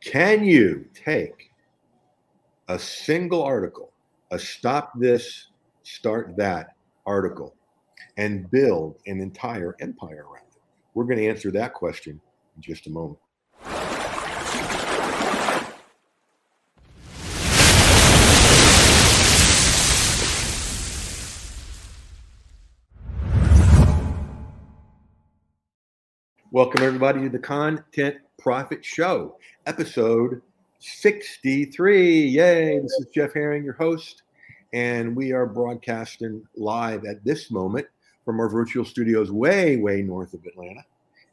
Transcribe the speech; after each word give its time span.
Can 0.00 0.44
you 0.44 0.86
take 0.94 1.50
a 2.68 2.78
single 2.78 3.42
article, 3.42 3.92
a 4.30 4.38
stop 4.38 4.92
this, 4.98 5.48
start 5.82 6.36
that 6.36 6.76
article, 7.06 7.56
and 8.16 8.48
build 8.50 8.98
an 9.06 9.20
entire 9.20 9.74
empire 9.80 10.26
around 10.30 10.46
it? 10.54 10.62
We're 10.94 11.04
going 11.04 11.18
to 11.18 11.26
answer 11.26 11.50
that 11.52 11.74
question 11.74 12.20
in 12.56 12.62
just 12.62 12.86
a 12.86 12.90
moment. 12.90 13.18
Welcome, 26.52 26.84
everybody, 26.84 27.20
to 27.22 27.28
the 27.28 27.38
Content 27.38 28.16
Profit 28.46 28.84
Show, 28.84 29.38
episode 29.66 30.40
63. 30.78 32.26
Yay! 32.28 32.78
This 32.78 32.92
is 32.92 33.06
Jeff 33.12 33.34
Herring, 33.34 33.64
your 33.64 33.72
host, 33.72 34.22
and 34.72 35.16
we 35.16 35.32
are 35.32 35.46
broadcasting 35.46 36.46
live 36.54 37.04
at 37.06 37.24
this 37.24 37.50
moment 37.50 37.88
from 38.24 38.38
our 38.38 38.48
virtual 38.48 38.84
studios 38.84 39.32
way, 39.32 39.78
way 39.78 40.00
north 40.00 40.32
of 40.32 40.44
Atlanta 40.46 40.84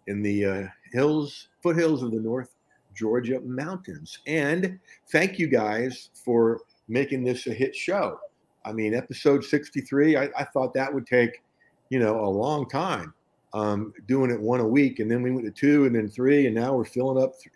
in 0.08 0.24
the 0.24 0.44
uh, 0.44 0.64
hills, 0.92 1.50
foothills 1.62 2.02
of 2.02 2.10
the 2.10 2.20
North 2.20 2.56
Georgia 2.96 3.40
mountains. 3.42 4.18
And 4.26 4.80
thank 5.12 5.38
you 5.38 5.46
guys 5.46 6.10
for 6.16 6.62
making 6.88 7.24
this 7.24 7.46
a 7.46 7.54
hit 7.54 7.76
show. 7.76 8.18
I 8.66 8.74
mean, 8.74 8.96
episode 8.96 9.44
63, 9.44 10.18
I, 10.18 10.30
I 10.36 10.46
thought 10.46 10.74
that 10.74 10.92
would 10.92 11.06
take, 11.06 11.44
you 11.92 12.00
know, 12.00 12.22
a 12.22 12.28
long 12.28 12.68
time 12.68 13.14
um, 13.54 13.94
doing 14.08 14.32
it 14.32 14.40
one 14.40 14.60
a 14.60 14.68
week, 14.68 15.00
and 15.00 15.10
then 15.10 15.22
we 15.22 15.32
went 15.32 15.46
to 15.46 15.52
two, 15.52 15.86
and 15.86 15.96
then 15.96 16.10
three, 16.10 16.48
and 16.48 16.56
now 16.56 16.74
we're 16.74 16.86
filling 16.86 17.22
up 17.22 17.40
th- 17.40 17.54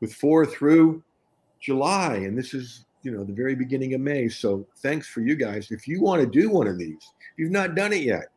with 0.00 0.14
four 0.14 0.46
through 0.46 1.02
July, 1.60 2.16
and 2.16 2.38
this 2.38 2.54
is 2.54 2.84
you 3.02 3.10
know 3.10 3.24
the 3.24 3.32
very 3.32 3.54
beginning 3.54 3.94
of 3.94 4.00
May. 4.00 4.28
So 4.28 4.66
thanks 4.78 5.08
for 5.08 5.20
you 5.20 5.34
guys. 5.34 5.70
If 5.70 5.88
you 5.88 6.00
want 6.00 6.20
to 6.20 6.26
do 6.26 6.50
one 6.50 6.66
of 6.66 6.78
these, 6.78 7.12
if 7.32 7.38
you've 7.38 7.50
not 7.50 7.74
done 7.74 7.92
it 7.92 8.02
yet, 8.02 8.28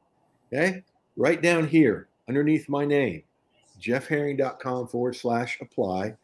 okay, 0.52 0.84
right 1.16 1.42
down 1.42 1.68
here 1.68 2.08
underneath 2.28 2.70
my 2.70 2.86
name, 2.86 3.24
jeffherring.com 3.80 4.88
forward 4.88 5.16
slash 5.16 5.58
apply. 5.62 6.16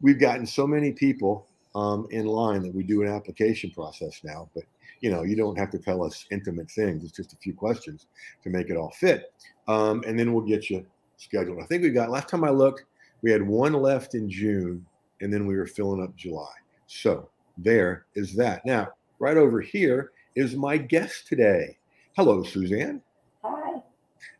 We've 0.00 0.20
gotten 0.20 0.46
so 0.46 0.66
many 0.66 0.92
people 0.92 1.48
um, 1.74 2.06
in 2.10 2.26
line 2.26 2.62
that 2.62 2.74
we 2.74 2.84
do 2.84 3.02
an 3.02 3.08
application 3.08 3.70
process 3.70 4.20
now, 4.22 4.48
but 4.54 4.64
you 5.00 5.10
know, 5.10 5.22
you 5.22 5.36
don't 5.36 5.58
have 5.58 5.70
to 5.70 5.78
tell 5.78 6.02
us 6.02 6.26
intimate 6.30 6.70
things. 6.70 7.04
It's 7.04 7.16
just 7.16 7.32
a 7.32 7.36
few 7.36 7.54
questions 7.54 8.06
to 8.42 8.50
make 8.50 8.70
it 8.70 8.76
all 8.76 8.90
fit. 8.90 9.32
Um, 9.66 10.02
and 10.06 10.18
then 10.18 10.32
we'll 10.32 10.44
get 10.46 10.70
you 10.70 10.84
scheduled. 11.16 11.62
I 11.62 11.66
think 11.66 11.82
we 11.82 11.90
got, 11.90 12.10
last 12.10 12.28
time 12.28 12.44
I 12.44 12.50
looked, 12.50 12.84
we 13.22 13.30
had 13.30 13.42
one 13.46 13.72
left 13.72 14.14
in 14.14 14.30
June, 14.30 14.84
and 15.20 15.32
then 15.32 15.46
we 15.46 15.56
were 15.56 15.66
filling 15.66 16.02
up 16.02 16.14
July. 16.16 16.52
So 16.86 17.28
there 17.56 18.06
is 18.14 18.34
that. 18.36 18.64
Now, 18.64 18.88
right 19.18 19.36
over 19.36 19.60
here 19.60 20.12
is 20.36 20.54
my 20.54 20.76
guest 20.76 21.26
today. 21.26 21.76
Hello, 22.16 22.42
Suzanne. 22.42 23.02
Hi, 23.42 23.80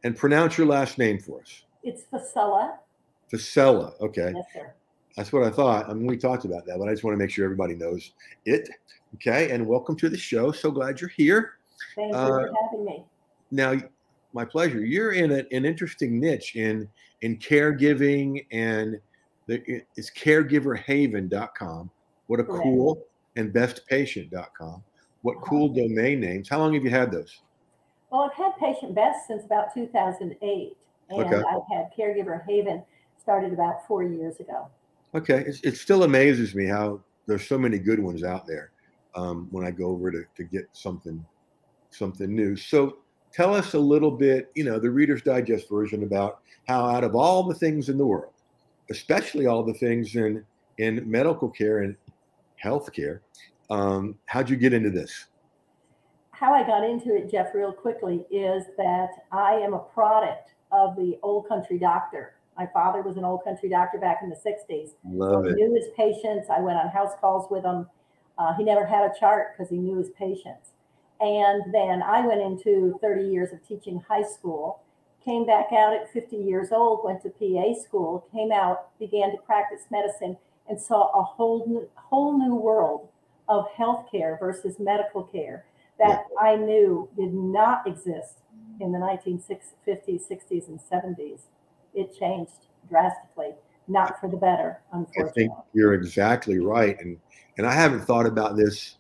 And 0.04 0.16
pronounce 0.16 0.56
your 0.56 0.66
last 0.66 0.98
name 0.98 1.18
for 1.18 1.40
us. 1.40 1.64
it's 1.82 2.02
Facella. 2.12 2.76
Facella. 3.32 4.00
Okay. 4.00 4.32
Yes, 4.34 4.44
sir. 4.52 4.72
That's 5.16 5.32
what 5.32 5.42
I 5.42 5.50
thought. 5.50 5.88
I 5.88 5.94
mean, 5.94 6.06
we 6.06 6.16
talked 6.16 6.44
about 6.44 6.64
that, 6.66 6.78
but 6.78 6.88
I 6.88 6.92
just 6.92 7.02
want 7.04 7.14
to 7.14 7.18
make 7.18 7.30
sure 7.30 7.44
everybody 7.44 7.74
knows 7.74 8.12
it. 8.44 8.68
Okay. 9.14 9.50
And 9.50 9.66
welcome 9.66 9.96
to 9.96 10.08
the 10.08 10.18
show. 10.18 10.52
So 10.52 10.70
glad 10.70 11.00
you're 11.00 11.10
here. 11.10 11.54
Thank 11.96 12.12
you 12.12 12.18
Uh, 12.18 12.28
for 12.28 12.52
having 12.70 12.84
me. 12.84 13.04
Now, 13.50 13.74
my 14.32 14.44
pleasure. 14.44 14.84
You're 14.84 15.12
in 15.12 15.32
a, 15.32 15.44
an 15.52 15.64
interesting 15.64 16.20
niche 16.20 16.54
in 16.54 16.88
in 17.22 17.36
caregiving, 17.38 18.46
and 18.52 19.00
the, 19.46 19.82
it's 19.96 20.10
caregiverhaven.com. 20.10 21.90
What 22.26 22.40
a 22.40 22.44
Correct. 22.44 22.62
cool 22.62 23.04
and 23.36 23.52
bestpatient.com. 23.52 24.84
What 25.22 25.40
cool 25.40 25.68
domain 25.70 26.20
names. 26.20 26.48
How 26.48 26.58
long 26.58 26.74
have 26.74 26.84
you 26.84 26.90
had 26.90 27.10
those? 27.10 27.40
Well, 28.10 28.20
I've 28.30 28.34
had 28.36 28.52
Patient 28.58 28.94
Best 28.94 29.26
since 29.26 29.44
about 29.44 29.74
2008, 29.74 30.76
and 31.10 31.20
Okay. 31.20 31.36
I've 31.36 31.62
had 31.70 31.90
Caregiver 31.98 32.44
Haven 32.46 32.84
started 33.20 33.52
about 33.52 33.86
four 33.88 34.02
years 34.02 34.38
ago. 34.40 34.68
Okay. 35.14 35.46
It 35.62 35.76
still 35.76 36.04
amazes 36.04 36.54
me 36.54 36.66
how 36.66 37.00
there's 37.26 37.46
so 37.46 37.58
many 37.58 37.78
good 37.78 38.00
ones 38.00 38.24
out 38.24 38.46
there 38.46 38.70
um, 39.14 39.48
when 39.50 39.64
I 39.64 39.70
go 39.70 39.86
over 39.86 40.10
to, 40.10 40.24
to 40.36 40.44
get 40.44 40.68
something 40.72 41.24
something 41.90 42.34
new. 42.34 42.56
So 42.56 42.98
tell 43.32 43.54
us 43.54 43.74
a 43.74 43.78
little 43.78 44.10
bit, 44.10 44.50
you 44.54 44.64
know, 44.64 44.78
the 44.78 44.90
Reader's 44.90 45.22
Digest 45.22 45.68
version 45.68 46.02
about 46.02 46.40
how 46.66 46.84
out 46.84 47.04
of 47.04 47.14
all 47.14 47.42
the 47.42 47.54
things 47.54 47.88
in 47.88 47.96
the 47.96 48.06
world, 48.06 48.32
especially 48.90 49.46
all 49.46 49.62
the 49.62 49.74
things 49.74 50.14
in 50.16 50.44
in 50.78 51.10
medical 51.10 51.48
care 51.48 51.78
and 51.78 51.96
healthcare, 52.62 53.20
um, 53.70 54.16
how'd 54.26 54.48
you 54.48 54.56
get 54.56 54.72
into 54.72 54.90
this? 54.90 55.26
How 56.30 56.54
I 56.54 56.64
got 56.64 56.84
into 56.84 57.16
it, 57.16 57.30
Jeff, 57.30 57.48
real 57.52 57.72
quickly, 57.72 58.24
is 58.30 58.64
that 58.76 59.08
I 59.32 59.54
am 59.54 59.74
a 59.74 59.80
product 59.80 60.52
of 60.70 60.94
the 60.94 61.18
old 61.22 61.48
country 61.48 61.78
doctor. 61.78 62.34
My 62.58 62.66
father 62.66 63.02
was 63.02 63.16
an 63.16 63.24
old 63.24 63.44
country 63.44 63.68
doctor 63.68 63.98
back 63.98 64.18
in 64.22 64.28
the 64.28 64.36
60s. 64.36 64.90
Love 65.04 65.46
I 65.46 65.50
it. 65.50 65.54
knew 65.54 65.74
his 65.74 65.86
patients. 65.96 66.48
I 66.50 66.60
went 66.60 66.76
on 66.76 66.88
house 66.88 67.12
calls 67.20 67.48
with 67.50 67.64
him. 67.64 67.86
Uh, 68.36 68.54
he 68.56 68.64
never 68.64 68.84
had 68.84 69.08
a 69.08 69.14
chart 69.18 69.56
because 69.56 69.70
he 69.70 69.78
knew 69.78 69.96
his 69.96 70.10
patients. 70.10 70.70
And 71.20 71.72
then 71.72 72.02
I 72.02 72.26
went 72.26 72.40
into 72.40 72.98
30 73.00 73.28
years 73.28 73.52
of 73.52 73.66
teaching 73.66 74.02
high 74.08 74.24
school, 74.24 74.82
came 75.24 75.46
back 75.46 75.72
out 75.72 75.92
at 75.92 76.12
50 76.12 76.36
years 76.36 76.72
old, 76.72 77.04
went 77.04 77.22
to 77.22 77.30
PA 77.30 77.80
school, 77.80 78.26
came 78.32 78.50
out, 78.50 78.98
began 78.98 79.30
to 79.32 79.38
practice 79.38 79.82
medicine, 79.90 80.36
and 80.68 80.80
saw 80.80 81.10
a 81.18 81.22
whole 81.22 81.64
new, 81.66 81.88
whole 81.94 82.38
new 82.38 82.54
world 82.54 83.08
of 83.48 83.66
healthcare 83.76 84.38
versus 84.38 84.76
medical 84.78 85.22
care 85.22 85.64
that 85.98 86.24
I 86.40 86.56
knew 86.56 87.08
did 87.16 87.34
not 87.34 87.86
exist 87.86 88.42
in 88.80 88.92
the 88.92 88.98
1950s, 88.98 90.22
60s, 90.30 90.68
and 90.68 90.80
70s. 90.80 91.40
It 91.98 92.16
changed 92.18 92.68
drastically, 92.88 93.54
not 93.88 94.20
for 94.20 94.28
the 94.30 94.36
better, 94.36 94.80
unfortunately. 94.92 95.30
I 95.30 95.32
think 95.32 95.52
you're 95.72 95.94
exactly 95.94 96.58
right. 96.58 96.96
And 97.00 97.18
and 97.58 97.66
I 97.66 97.72
haven't 97.72 98.02
thought 98.02 98.26
about 98.26 98.56
this 98.56 98.98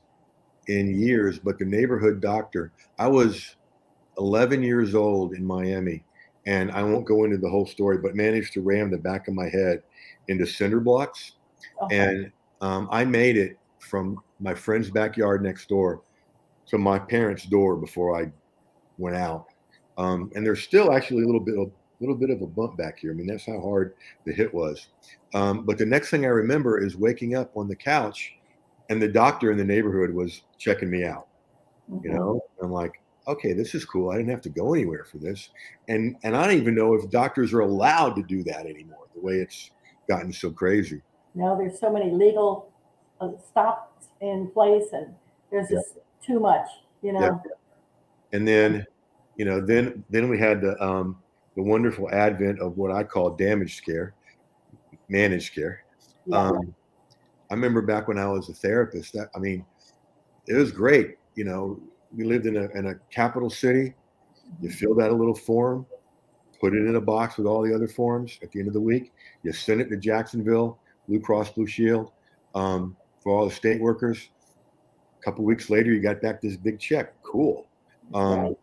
in 0.66 0.98
years, 0.98 1.38
but 1.38 1.58
the 1.58 1.64
neighborhood 1.64 2.20
doctor, 2.20 2.72
I 2.98 3.06
was 3.06 3.56
11 4.18 4.62
years 4.62 4.94
old 4.94 5.32
in 5.34 5.44
Miami, 5.44 6.04
and 6.46 6.72
I 6.72 6.82
won't 6.82 7.06
go 7.06 7.24
into 7.24 7.38
the 7.38 7.48
whole 7.48 7.66
story, 7.66 7.98
but 7.98 8.16
managed 8.16 8.52
to 8.54 8.60
ram 8.60 8.90
the 8.90 8.98
back 8.98 9.28
of 9.28 9.34
my 9.34 9.48
head 9.48 9.82
into 10.26 10.44
cinder 10.44 10.80
blocks. 10.80 11.34
Okay. 11.84 11.98
And 11.98 12.32
um, 12.60 12.88
I 12.90 13.04
made 13.04 13.36
it 13.36 13.58
from 13.78 14.20
my 14.40 14.54
friend's 14.54 14.90
backyard 14.90 15.42
next 15.42 15.68
door 15.68 16.02
to 16.66 16.78
my 16.78 16.98
parents' 16.98 17.46
door 17.46 17.76
before 17.76 18.20
I 18.20 18.30
went 18.98 19.16
out. 19.16 19.46
Um, 19.96 20.30
and 20.34 20.44
there's 20.44 20.62
still 20.62 20.92
actually 20.92 21.22
a 21.22 21.26
little 21.26 21.40
bit 21.40 21.58
of 21.58 21.70
little 22.00 22.14
bit 22.14 22.30
of 22.30 22.42
a 22.42 22.46
bump 22.46 22.76
back 22.76 22.98
here. 22.98 23.12
I 23.12 23.14
mean, 23.14 23.26
that's 23.26 23.46
how 23.46 23.60
hard 23.60 23.94
the 24.24 24.32
hit 24.32 24.52
was. 24.52 24.88
Um, 25.34 25.64
but 25.64 25.78
the 25.78 25.86
next 25.86 26.10
thing 26.10 26.24
I 26.24 26.28
remember 26.28 26.82
is 26.82 26.96
waking 26.96 27.34
up 27.34 27.56
on 27.56 27.68
the 27.68 27.76
couch, 27.76 28.34
and 28.88 29.00
the 29.02 29.08
doctor 29.08 29.50
in 29.50 29.58
the 29.58 29.64
neighborhood 29.64 30.10
was 30.10 30.42
checking 30.58 30.90
me 30.90 31.04
out. 31.04 31.28
You 32.02 32.10
Mhm. 32.10 32.16
know, 32.16 32.40
I'm 32.62 32.70
like, 32.70 32.92
okay, 33.26 33.52
this 33.52 33.74
is 33.74 33.84
cool. 33.84 34.10
I 34.10 34.16
didn't 34.16 34.30
have 34.30 34.40
to 34.42 34.48
go 34.48 34.74
anywhere 34.74 35.04
for 35.04 35.18
this, 35.18 35.50
and 35.88 36.16
and 36.22 36.36
I 36.36 36.46
don't 36.46 36.56
even 36.56 36.74
know 36.74 36.94
if 36.94 37.10
doctors 37.10 37.52
are 37.52 37.60
allowed 37.60 38.14
to 38.16 38.22
do 38.22 38.42
that 38.44 38.66
anymore. 38.66 39.06
The 39.14 39.20
way 39.20 39.34
it's 39.34 39.70
gotten 40.08 40.32
so 40.32 40.50
crazy. 40.50 41.02
Now 41.34 41.54
there's 41.56 41.78
so 41.78 41.90
many 41.92 42.10
legal 42.10 42.72
uh, 43.20 43.32
stops 43.38 44.08
in 44.20 44.50
place, 44.52 44.86
and 44.92 45.14
there's 45.50 45.70
Yeah. 45.70 45.78
just 45.78 45.98
too 46.22 46.40
much, 46.40 46.68
you 47.02 47.12
know. 47.12 47.42
Yeah. 47.44 47.50
And 48.32 48.46
then, 48.46 48.86
you 49.36 49.44
know, 49.44 49.64
then 49.64 50.04
then 50.10 50.28
we 50.28 50.38
had 50.38 50.60
the 50.60 50.80
um, 50.82 51.22
the 51.58 51.64
wonderful 51.64 52.08
advent 52.12 52.60
of 52.60 52.76
what 52.78 52.92
I 52.92 53.02
call 53.02 53.30
damaged 53.30 53.84
care, 53.84 54.14
managed 55.08 55.56
care. 55.56 55.82
Yeah. 56.24 56.38
Um, 56.38 56.72
I 57.50 57.54
remember 57.54 57.82
back 57.82 58.06
when 58.06 58.16
I 58.16 58.28
was 58.28 58.48
a 58.48 58.52
therapist. 58.52 59.12
That 59.14 59.28
I 59.34 59.40
mean, 59.40 59.66
it 60.46 60.54
was 60.54 60.70
great. 60.70 61.16
You 61.34 61.42
know, 61.42 61.80
we 62.16 62.22
lived 62.22 62.46
in 62.46 62.56
a 62.56 62.68
in 62.78 62.86
a 62.86 62.94
capital 63.10 63.50
city. 63.50 63.92
You 64.60 64.70
filled 64.70 65.02
out 65.02 65.10
a 65.10 65.14
little 65.14 65.34
form, 65.34 65.84
put 66.60 66.74
it 66.74 66.86
in 66.86 66.94
a 66.94 67.00
box 67.00 67.38
with 67.38 67.48
all 67.48 67.62
the 67.62 67.74
other 67.74 67.88
forms. 67.88 68.38
At 68.40 68.52
the 68.52 68.60
end 68.60 68.68
of 68.68 68.74
the 68.74 68.80
week, 68.80 69.12
you 69.42 69.52
send 69.52 69.80
it 69.80 69.88
to 69.88 69.96
Jacksonville, 69.96 70.78
Blue 71.08 71.18
Cross 71.18 71.54
Blue 71.54 71.66
Shield, 71.66 72.12
um, 72.54 72.96
for 73.20 73.36
all 73.36 73.48
the 73.48 73.54
state 73.54 73.80
workers. 73.80 74.30
A 75.20 75.24
couple 75.24 75.44
weeks 75.44 75.70
later, 75.70 75.92
you 75.92 76.00
got 76.00 76.22
back 76.22 76.40
this 76.40 76.56
big 76.56 76.78
check. 76.78 77.20
Cool. 77.24 77.66
Um. 78.14 78.54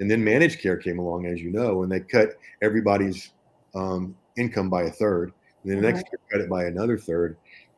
And 0.00 0.10
then 0.10 0.22
managed 0.24 0.60
care 0.60 0.76
came 0.76 0.98
along, 0.98 1.26
as 1.26 1.40
you 1.40 1.50
know, 1.50 1.82
and 1.82 1.92
they 1.92 2.00
cut 2.00 2.30
everybody's 2.62 3.32
um, 3.74 4.16
income 4.36 4.68
by 4.68 4.82
a 4.84 4.90
third. 4.90 5.32
And 5.62 5.72
then 5.72 5.80
the 5.80 5.88
next 5.88 6.04
year, 6.10 6.20
cut 6.30 6.40
it 6.40 6.50
by 6.50 6.64
another 6.64 6.98
third. 6.98 7.36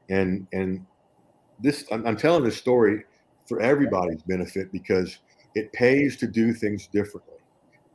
And 0.09 0.47
and 0.53 0.85
this, 1.61 1.85
I'm, 1.91 2.07
I'm 2.07 2.17
telling 2.17 2.45
this 2.45 2.57
story 2.57 3.05
for 3.47 3.61
everybody's 3.61 4.23
benefit 4.23 4.73
because 4.73 5.19
it 5.55 5.73
pays 5.73 6.17
to 6.19 6.27
do 6.27 6.53
things 6.53 6.87
differently. 6.87 7.35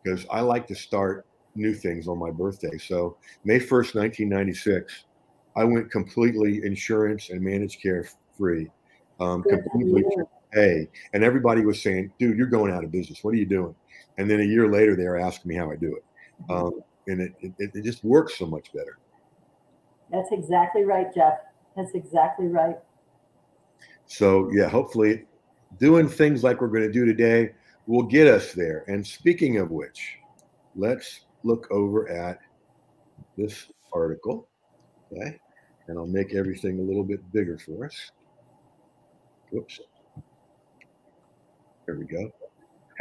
Because 0.04 0.26
I 0.32 0.42
like 0.42 0.68
to 0.68 0.76
start 0.76 1.26
new 1.56 1.74
things 1.74 2.08
on 2.08 2.18
my 2.18 2.32
birthday. 2.32 2.78
So 2.78 3.18
May 3.44 3.60
1st, 3.60 3.96
1996, 3.96 5.06
I 5.56 5.64
went 5.64 5.92
completely 5.92 6.62
insurance 6.64 7.30
and 7.30 7.42
managed 7.42 7.82
care 7.82 8.08
free, 8.38 8.70
um, 9.20 9.44
completely. 9.44 10.04
Pay. 10.52 10.88
And 11.14 11.24
everybody 11.24 11.66
was 11.66 11.82
saying, 11.82 12.12
dude, 12.20 12.38
you're 12.38 12.48
going 12.48 12.72
out 12.72 12.84
of 12.84 12.92
business. 12.92 13.24
What 13.24 13.34
are 13.34 13.38
you 13.38 13.46
doing? 13.46 13.76
And 14.18 14.30
then 14.30 14.42
a 14.42 14.46
year 14.46 14.70
later, 14.70 14.96
they 14.96 15.06
were 15.06 15.18
asking 15.18 15.50
me 15.50 15.56
how 15.56 15.72
I 15.72 15.76
do 15.76 15.96
it. 15.96 16.04
Um, 16.50 16.82
and 17.08 17.22
it, 17.22 17.34
it, 17.42 17.72
it 17.74 17.84
just 17.84 18.04
works 18.04 18.38
so 18.38 18.46
much 18.46 18.74
better. 18.74 18.98
That's 20.12 20.32
exactly 20.32 20.84
right, 20.84 21.14
Jeff. 21.14 21.36
That's 21.76 21.94
exactly 21.94 22.48
right. 22.48 22.78
So, 24.06 24.52
yeah, 24.52 24.68
hopefully 24.68 25.26
doing 25.80 26.10
things 26.10 26.44
like 26.44 26.60
we're 26.60 26.68
going 26.68 26.84
to 26.84 26.92
do 26.92 27.06
today 27.06 27.54
will 27.88 28.04
get 28.04 28.28
us 28.28 28.54
there. 28.54 28.84
And 28.88 29.06
speaking 29.06 29.58
of 29.58 29.72
which, 29.72 30.18
let's 30.76 31.22
look 31.44 31.68
over 31.72 32.10
at 32.10 32.40
this 33.38 33.68
article. 33.94 34.48
Okay. 35.12 35.40
And 35.88 35.98
I'll 35.98 36.08
make 36.08 36.34
everything 36.34 36.80
a 36.80 36.84
little 36.84 37.04
bit 37.04 37.20
bigger 37.32 37.58
for 37.58 37.86
us. 37.86 38.12
Whoops. 39.52 39.80
There 41.86 41.96
we 41.96 42.06
go. 42.06 42.32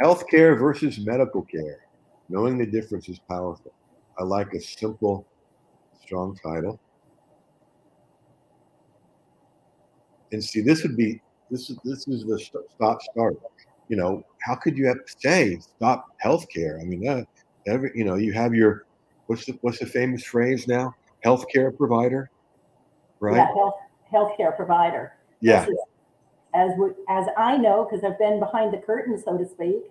Healthcare 0.01 0.57
versus 0.59 0.99
medical 1.05 1.43
care. 1.43 1.79
Knowing 2.29 2.57
the 2.57 2.65
difference 2.65 3.07
is 3.09 3.19
powerful. 3.29 3.73
I 4.17 4.23
like 4.23 4.53
a 4.53 4.59
simple, 4.59 5.25
strong 6.03 6.35
title. 6.43 6.79
And 10.31 10.43
see, 10.43 10.61
this 10.61 10.83
would 10.83 10.95
be 10.95 11.21
this 11.49 11.69
is 11.69 11.77
this 11.83 12.07
is 12.07 12.23
the 12.23 12.39
stop 12.75 13.01
start. 13.01 13.37
You 13.89 13.97
know, 13.97 14.23
how 14.43 14.55
could 14.55 14.77
you 14.77 14.87
have 14.87 14.97
say 15.17 15.57
stop 15.59 16.05
healthcare? 16.23 16.79
I 16.81 16.85
mean, 16.85 17.07
uh, 17.07 17.23
every 17.67 17.91
you 17.93 18.05
know, 18.05 18.15
you 18.15 18.31
have 18.33 18.53
your 18.53 18.85
what's 19.27 19.45
the 19.45 19.57
what's 19.61 19.79
the 19.79 19.85
famous 19.85 20.23
phrase 20.23 20.67
now? 20.67 20.93
Healthcare 21.25 21.75
provider, 21.75 22.29
right? 23.19 23.35
Yeah, 23.35 23.47
health, 23.53 23.75
healthcare 24.11 24.55
provider. 24.55 25.13
Yeah, 25.41 25.65
This 25.65 25.75
is- 25.75 25.79
As 26.53 26.71
we, 26.77 26.89
as 27.07 27.27
I 27.37 27.57
know, 27.57 27.87
because 27.89 28.03
I've 28.03 28.19
been 28.19 28.39
behind 28.39 28.73
the 28.73 28.77
curtain, 28.77 29.17
so 29.17 29.37
to 29.37 29.47
speak, 29.47 29.83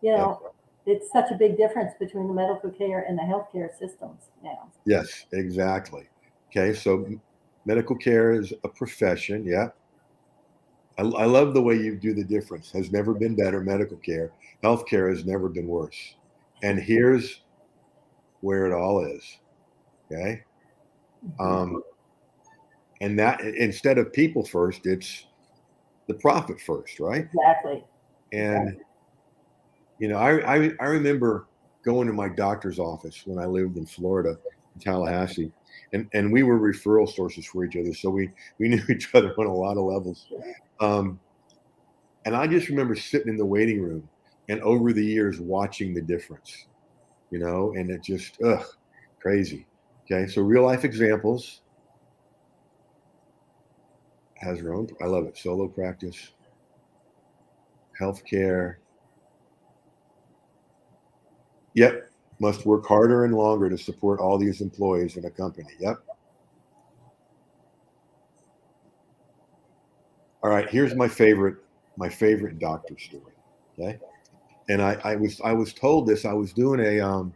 you 0.00 0.12
know, 0.12 0.40
it's 0.86 1.10
such 1.12 1.30
a 1.30 1.34
big 1.34 1.56
difference 1.56 1.92
between 1.98 2.28
the 2.28 2.34
medical 2.34 2.70
care 2.70 3.04
and 3.08 3.18
the 3.18 3.22
healthcare 3.22 3.68
systems 3.78 4.30
now. 4.42 4.70
Yes, 4.86 5.26
exactly. 5.32 6.08
Okay, 6.48 6.72
so 6.72 7.06
medical 7.64 7.96
care 7.96 8.32
is 8.32 8.52
a 8.64 8.68
profession. 8.68 9.44
Yeah. 9.44 9.68
I, 10.98 11.02
I 11.02 11.24
love 11.26 11.52
the 11.52 11.60
way 11.60 11.74
you 11.76 11.96
do 11.96 12.14
the 12.14 12.24
difference. 12.24 12.70
Has 12.72 12.92
never 12.92 13.12
been 13.12 13.34
better. 13.34 13.60
Medical 13.60 13.98
care, 13.98 14.32
healthcare 14.62 15.10
has 15.10 15.24
never 15.26 15.48
been 15.48 15.66
worse. 15.66 16.16
And 16.62 16.78
here's 16.78 17.42
where 18.40 18.66
it 18.66 18.72
all 18.72 19.04
is. 19.04 19.38
Okay. 20.10 20.44
Um, 21.40 21.82
and 23.00 23.18
that 23.18 23.40
instead 23.40 23.98
of 23.98 24.12
people 24.12 24.44
first, 24.44 24.86
it's 24.86 25.26
the 26.06 26.14
profit 26.14 26.60
first, 26.60 27.00
right? 27.00 27.26
Exactly. 27.26 27.84
And 28.32 28.78
you 29.98 30.08
know, 30.08 30.16
I, 30.16 30.56
I 30.56 30.70
I 30.80 30.84
remember 30.86 31.46
going 31.84 32.06
to 32.06 32.12
my 32.12 32.28
doctor's 32.28 32.78
office 32.78 33.22
when 33.24 33.38
I 33.38 33.46
lived 33.46 33.76
in 33.76 33.86
Florida, 33.86 34.36
in 34.74 34.80
Tallahassee, 34.80 35.52
and 35.92 36.08
and 36.12 36.32
we 36.32 36.42
were 36.42 36.58
referral 36.58 37.08
sources 37.08 37.46
for 37.46 37.64
each 37.64 37.76
other, 37.76 37.94
so 37.94 38.10
we 38.10 38.30
we 38.58 38.68
knew 38.68 38.82
each 38.90 39.14
other 39.14 39.32
on 39.38 39.46
a 39.46 39.54
lot 39.54 39.76
of 39.76 39.84
levels. 39.84 40.26
Um, 40.80 41.18
and 42.24 42.34
I 42.36 42.46
just 42.46 42.68
remember 42.68 42.96
sitting 42.96 43.28
in 43.28 43.36
the 43.36 43.46
waiting 43.46 43.80
room, 43.80 44.08
and 44.48 44.60
over 44.62 44.92
the 44.92 45.04
years 45.04 45.40
watching 45.40 45.94
the 45.94 46.02
difference, 46.02 46.66
you 47.30 47.38
know, 47.38 47.72
and 47.76 47.90
it 47.90 48.02
just 48.02 48.40
ugh, 48.42 48.64
crazy. 49.20 49.66
Okay, 50.04 50.30
so 50.30 50.42
real 50.42 50.64
life 50.64 50.84
examples 50.84 51.62
has 54.38 54.60
her 54.60 54.74
own. 54.74 54.88
I 55.00 55.06
love 55.06 55.26
it. 55.26 55.36
Solo 55.36 55.68
practice, 55.68 56.32
healthcare. 58.00 58.76
Yep, 61.74 62.10
must 62.38 62.64
work 62.64 62.86
harder 62.86 63.24
and 63.24 63.34
longer 63.34 63.68
to 63.68 63.78
support 63.78 64.20
all 64.20 64.38
these 64.38 64.60
employees 64.60 65.16
in 65.16 65.24
a 65.24 65.30
company. 65.30 65.68
Yep. 65.78 65.96
All 70.42 70.50
right, 70.50 70.68
here's 70.70 70.94
my 70.94 71.08
favorite, 71.08 71.56
my 71.96 72.08
favorite 72.08 72.58
doctor 72.58 72.96
story. 72.98 73.32
Okay, 73.78 73.98
and 74.68 74.80
I, 74.80 74.98
I 75.04 75.16
was 75.16 75.40
I 75.42 75.52
was 75.52 75.72
told 75.72 76.06
this. 76.06 76.24
I 76.24 76.32
was 76.32 76.52
doing 76.52 76.80
a 76.80 77.00
um, 77.00 77.32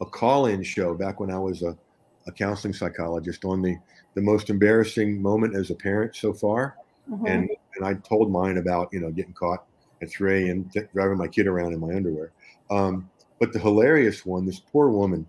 a 0.00 0.06
call-in 0.06 0.62
show 0.62 0.94
back 0.94 1.20
when 1.20 1.30
I 1.30 1.38
was 1.38 1.62
a, 1.62 1.76
a 2.26 2.32
counseling 2.32 2.74
psychologist 2.74 3.44
on 3.44 3.62
the 3.62 3.76
the 4.14 4.20
most 4.22 4.50
embarrassing 4.50 5.20
moment 5.22 5.54
as 5.54 5.70
a 5.70 5.74
parent 5.74 6.14
so 6.16 6.32
far 6.32 6.76
Mhm. 7.10 7.26
and 7.26 7.50
and 7.76 7.86
I 7.86 7.94
told 7.94 8.30
mine 8.32 8.58
about 8.58 8.88
you 8.92 9.00
know 9.00 9.10
getting 9.10 9.32
caught 9.34 9.64
at 10.02 10.10
3 10.10 10.48
and 10.50 10.70
driving 10.94 11.18
my 11.18 11.28
kid 11.28 11.46
around 11.46 11.72
in 11.74 11.80
my 11.80 11.94
underwear. 11.94 12.32
Um, 12.70 13.10
but 13.38 13.52
the 13.52 13.58
hilarious 13.58 14.24
one, 14.26 14.46
this 14.46 14.60
poor 14.60 14.90
woman, 14.90 15.28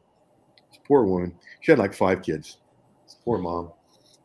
this 0.69 0.79
poor 0.87 1.03
woman, 1.05 1.37
she 1.61 1.71
had 1.71 1.79
like 1.79 1.93
five 1.93 2.21
kids. 2.21 2.59
This 3.05 3.17
poor 3.23 3.37
mom, 3.37 3.71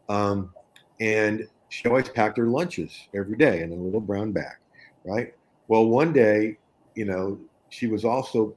um, 0.09 0.55
and 1.01 1.49
she 1.69 1.89
always 1.89 2.09
packed 2.09 2.39
her 2.39 2.47
lunches 2.47 3.09
every 3.15 3.37
day 3.37 3.63
in 3.63 3.73
a 3.73 3.77
little 3.77 4.01
brown 4.01 4.33
bag, 4.33 4.55
right? 5.05 5.33
Well, 5.69 5.87
one 5.87 6.13
day, 6.13 6.59
you 6.95 7.05
know, 7.05 7.39
she 7.71 7.87
was 7.89 8.05
also 8.05 8.57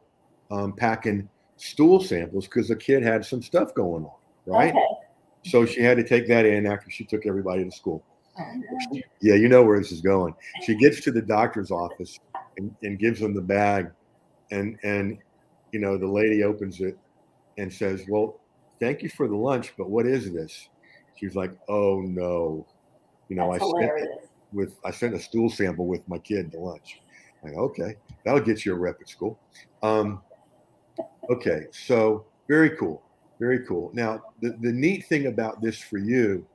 um, 0.51 0.73
packing 0.73 1.29
stool 1.59 2.01
samples 2.01 2.45
because 2.45 2.69
the 2.69 2.75
kid 2.75 3.03
had 3.03 3.25
some 3.25 3.41
stuff 3.41 3.73
going 3.73 4.05
on, 4.05 4.11
right? 4.45 4.73
Okay. 4.73 4.85
So 5.45 5.65
she 5.65 5.81
had 5.81 5.97
to 5.97 6.03
take 6.03 6.27
that 6.27 6.45
in 6.45 6.65
after 6.65 6.89
she 6.89 7.05
took 7.05 7.25
everybody 7.25 7.63
to 7.63 7.71
school. 7.71 8.03
Oh, 8.39 8.99
Yeah, 9.21 9.35
you 9.35 9.49
know 9.49 9.63
where 9.63 9.77
this 9.77 9.91
is 9.91 10.01
going. 10.01 10.33
She 10.63 10.75
gets 10.75 11.01
to 11.01 11.11
the 11.11 11.21
doctor's 11.21 11.71
office 11.71 12.17
and, 12.57 12.73
and 12.83 12.97
gives 12.97 13.21
him 13.21 13.33
the 13.33 13.41
bag, 13.41 13.91
and 14.51 14.77
and 14.83 15.17
you 15.71 15.79
know 15.79 15.97
the 15.97 16.07
lady 16.07 16.43
opens 16.43 16.79
it 16.79 16.97
and 17.57 17.71
says, 17.71 18.05
"Well, 18.07 18.39
thank 18.79 19.01
you 19.01 19.09
for 19.09 19.27
the 19.27 19.35
lunch, 19.35 19.73
but 19.77 19.89
what 19.89 20.05
is 20.05 20.31
this?" 20.33 20.69
She's 21.15 21.35
like, 21.35 21.51
"Oh 21.67 22.01
no, 22.01 22.65
you 23.27 23.35
know 23.35 23.51
That's 23.51 23.63
I 23.63 23.81
sent 23.81 24.09
with 24.53 24.77
I 24.85 24.91
sent 24.91 25.15
a 25.15 25.19
stool 25.19 25.49
sample 25.49 25.87
with 25.87 26.07
my 26.07 26.19
kid 26.19 26.51
to 26.53 26.59
lunch." 26.59 27.01
Like, 27.43 27.53
okay, 27.53 27.95
that'll 28.25 28.41
get 28.41 28.65
you 28.65 28.73
a 28.73 28.77
rep 28.77 28.97
at 29.01 29.09
school. 29.09 29.39
Um, 29.81 30.21
okay, 31.29 31.65
so 31.71 32.25
very 32.47 32.71
cool, 32.77 33.01
very 33.39 33.65
cool. 33.65 33.91
Now 33.93 34.21
the 34.41 34.55
the 34.61 34.71
neat 34.71 35.05
thing 35.07 35.27
about 35.27 35.61
this 35.61 35.77
for 35.79 35.97
you 35.97 36.45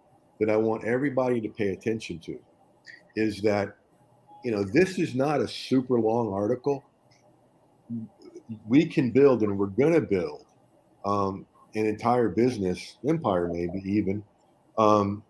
that 0.40 0.50
I 0.50 0.56
want 0.56 0.84
everybody 0.84 1.40
to 1.40 1.48
pay 1.48 1.70
attention 1.70 2.18
to 2.20 2.38
is 3.16 3.40
that 3.42 3.76
you 4.44 4.50
know 4.50 4.64
this 4.64 4.98
is 4.98 5.14
not 5.14 5.40
a 5.40 5.48
super 5.48 6.00
long 6.00 6.32
article. 6.32 6.84
We 8.68 8.86
can 8.86 9.10
build, 9.10 9.42
and 9.42 9.58
we're 9.58 9.66
going 9.66 9.94
to 9.94 10.02
build 10.02 10.44
um, 11.06 11.46
an 11.74 11.86
entire 11.86 12.28
business 12.28 12.98
empire, 13.08 13.48
maybe 13.48 13.80
even 13.86 14.22
um, 14.76 15.22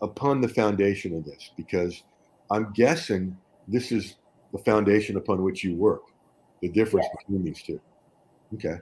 upon 0.00 0.40
the 0.40 0.48
foundation 0.48 1.14
of 1.14 1.24
this, 1.24 1.50
because 1.56 2.02
I'm 2.50 2.72
guessing 2.72 3.36
this 3.66 3.92
is 3.92 4.16
the 4.52 4.58
foundation 4.60 5.16
upon 5.18 5.42
which 5.42 5.62
you 5.62 5.74
work. 5.74 6.02
The 6.62 6.70
difference 6.70 7.06
Yes. 7.12 7.24
between 7.26 7.44
these 7.44 7.62
two. 7.62 7.80
Okay. 8.54 8.78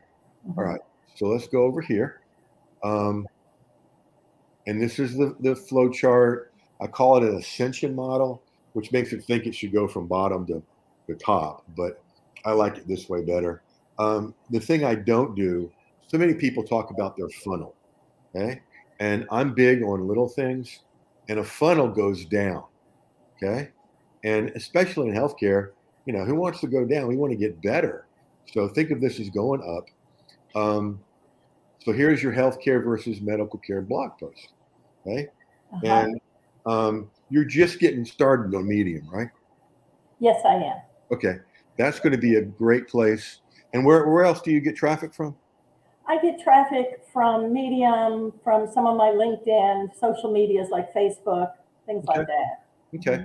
Mhm. 0.46 0.58
All 0.58 0.64
right. 0.64 0.80
So 1.14 1.26
let's 1.28 1.46
go 1.48 1.64
over 1.64 1.80
here. 1.80 2.20
Um, 2.82 3.26
and 4.66 4.80
this 4.80 4.98
is 4.98 5.16
the, 5.16 5.36
the 5.40 5.54
flow 5.54 5.88
chart. 5.88 6.52
I 6.80 6.86
call 6.86 7.16
it 7.16 7.22
an 7.22 7.36
ascension 7.36 7.94
model, 7.94 8.42
which 8.72 8.92
makes 8.92 9.12
it 9.12 9.24
think 9.24 9.46
it 9.46 9.54
should 9.54 9.72
go 9.72 9.88
from 9.88 10.06
bottom 10.06 10.46
to 10.46 10.62
the 11.08 11.14
top, 11.14 11.64
but 11.76 12.02
I 12.44 12.52
like 12.52 12.76
it 12.76 12.88
this 12.88 13.08
way 13.08 13.22
better. 13.22 13.62
Um, 13.98 14.34
the 14.50 14.60
thing 14.60 14.84
I 14.84 14.94
don't 14.94 15.34
do, 15.34 15.72
so 16.08 16.18
many 16.18 16.34
people 16.34 16.62
talk 16.64 16.90
about 16.90 17.16
their 17.16 17.28
funnel, 17.44 17.74
okay? 18.34 18.60
And 19.00 19.26
I'm 19.30 19.54
big 19.54 19.82
on 19.82 20.06
little 20.06 20.28
things, 20.28 20.80
and 21.28 21.38
a 21.38 21.44
funnel 21.44 21.88
goes 21.88 22.24
down, 22.26 22.64
okay? 23.36 23.70
And 24.24 24.50
especially 24.50 25.08
in 25.08 25.14
healthcare, 25.14 25.70
you 26.06 26.12
know, 26.12 26.24
who 26.24 26.34
wants 26.34 26.60
to 26.60 26.66
go 26.66 26.84
down? 26.84 27.08
We 27.08 27.16
want 27.16 27.32
to 27.32 27.38
get 27.38 27.62
better. 27.62 28.05
So 28.52 28.68
think 28.68 28.90
of 28.90 29.00
this 29.00 29.18
as 29.20 29.30
going 29.30 29.62
up. 29.62 29.88
Um, 30.60 31.00
so 31.84 31.92
here's 31.92 32.22
your 32.22 32.32
healthcare 32.32 32.82
versus 32.82 33.20
medical 33.20 33.58
care 33.58 33.82
blog 33.82 34.12
post. 34.18 34.52
Okay. 35.06 35.28
Uh-huh. 35.72 35.86
And 35.86 36.20
um, 36.64 37.10
you're 37.30 37.44
just 37.44 37.78
getting 37.78 38.04
started 38.04 38.54
on 38.54 38.66
Medium, 38.66 39.08
right? 39.10 39.28
Yes, 40.18 40.40
I 40.44 40.54
am. 40.54 40.76
Okay. 41.12 41.36
That's 41.78 42.00
going 42.00 42.12
to 42.12 42.18
be 42.18 42.36
a 42.36 42.42
great 42.42 42.88
place. 42.88 43.40
And 43.74 43.84
where, 43.84 44.08
where 44.08 44.24
else 44.24 44.40
do 44.40 44.50
you 44.50 44.60
get 44.60 44.76
traffic 44.76 45.12
from? 45.12 45.36
I 46.08 46.18
get 46.20 46.40
traffic 46.40 47.02
from 47.12 47.52
Medium, 47.52 48.32
from 48.42 48.70
some 48.72 48.86
of 48.86 48.96
my 48.96 49.08
LinkedIn, 49.08 49.96
social 49.98 50.32
medias 50.32 50.68
like 50.70 50.92
Facebook, 50.94 51.52
things 51.84 52.04
like 52.06 52.26
that. 52.26 52.64
Okay. 52.94 53.24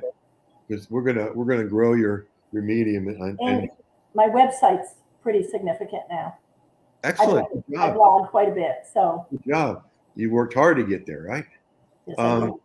Because 0.68 0.90
we're 0.90 1.04
gonna 1.04 1.32
we're 1.34 1.46
gonna 1.46 1.68
grow 1.68 1.94
your 1.94 2.28
your 2.52 2.64
Medium 2.64 3.08
and, 3.08 3.22
and 3.22 3.40
And 3.40 3.70
my 4.16 4.28
website's 4.28 4.96
pretty 5.22 5.44
significant 5.44 6.04
now. 6.10 6.38
I 7.04 7.08
excellent. 7.10 7.68
blog- 7.68 7.80
I 7.80 7.92
blog 7.94 8.30
quite 8.30 8.50
a 8.50 8.52
bit, 8.52 8.86
so 8.92 9.26
Good 9.32 9.44
job. 9.48 9.84
You 10.16 10.32
worked 10.32 10.54
hard 10.54 10.78
to 10.78 10.84
get 10.84 11.06
there, 11.06 11.24
right? 11.24 11.46
Yes, 12.06 12.16
Um, 12.20 12.60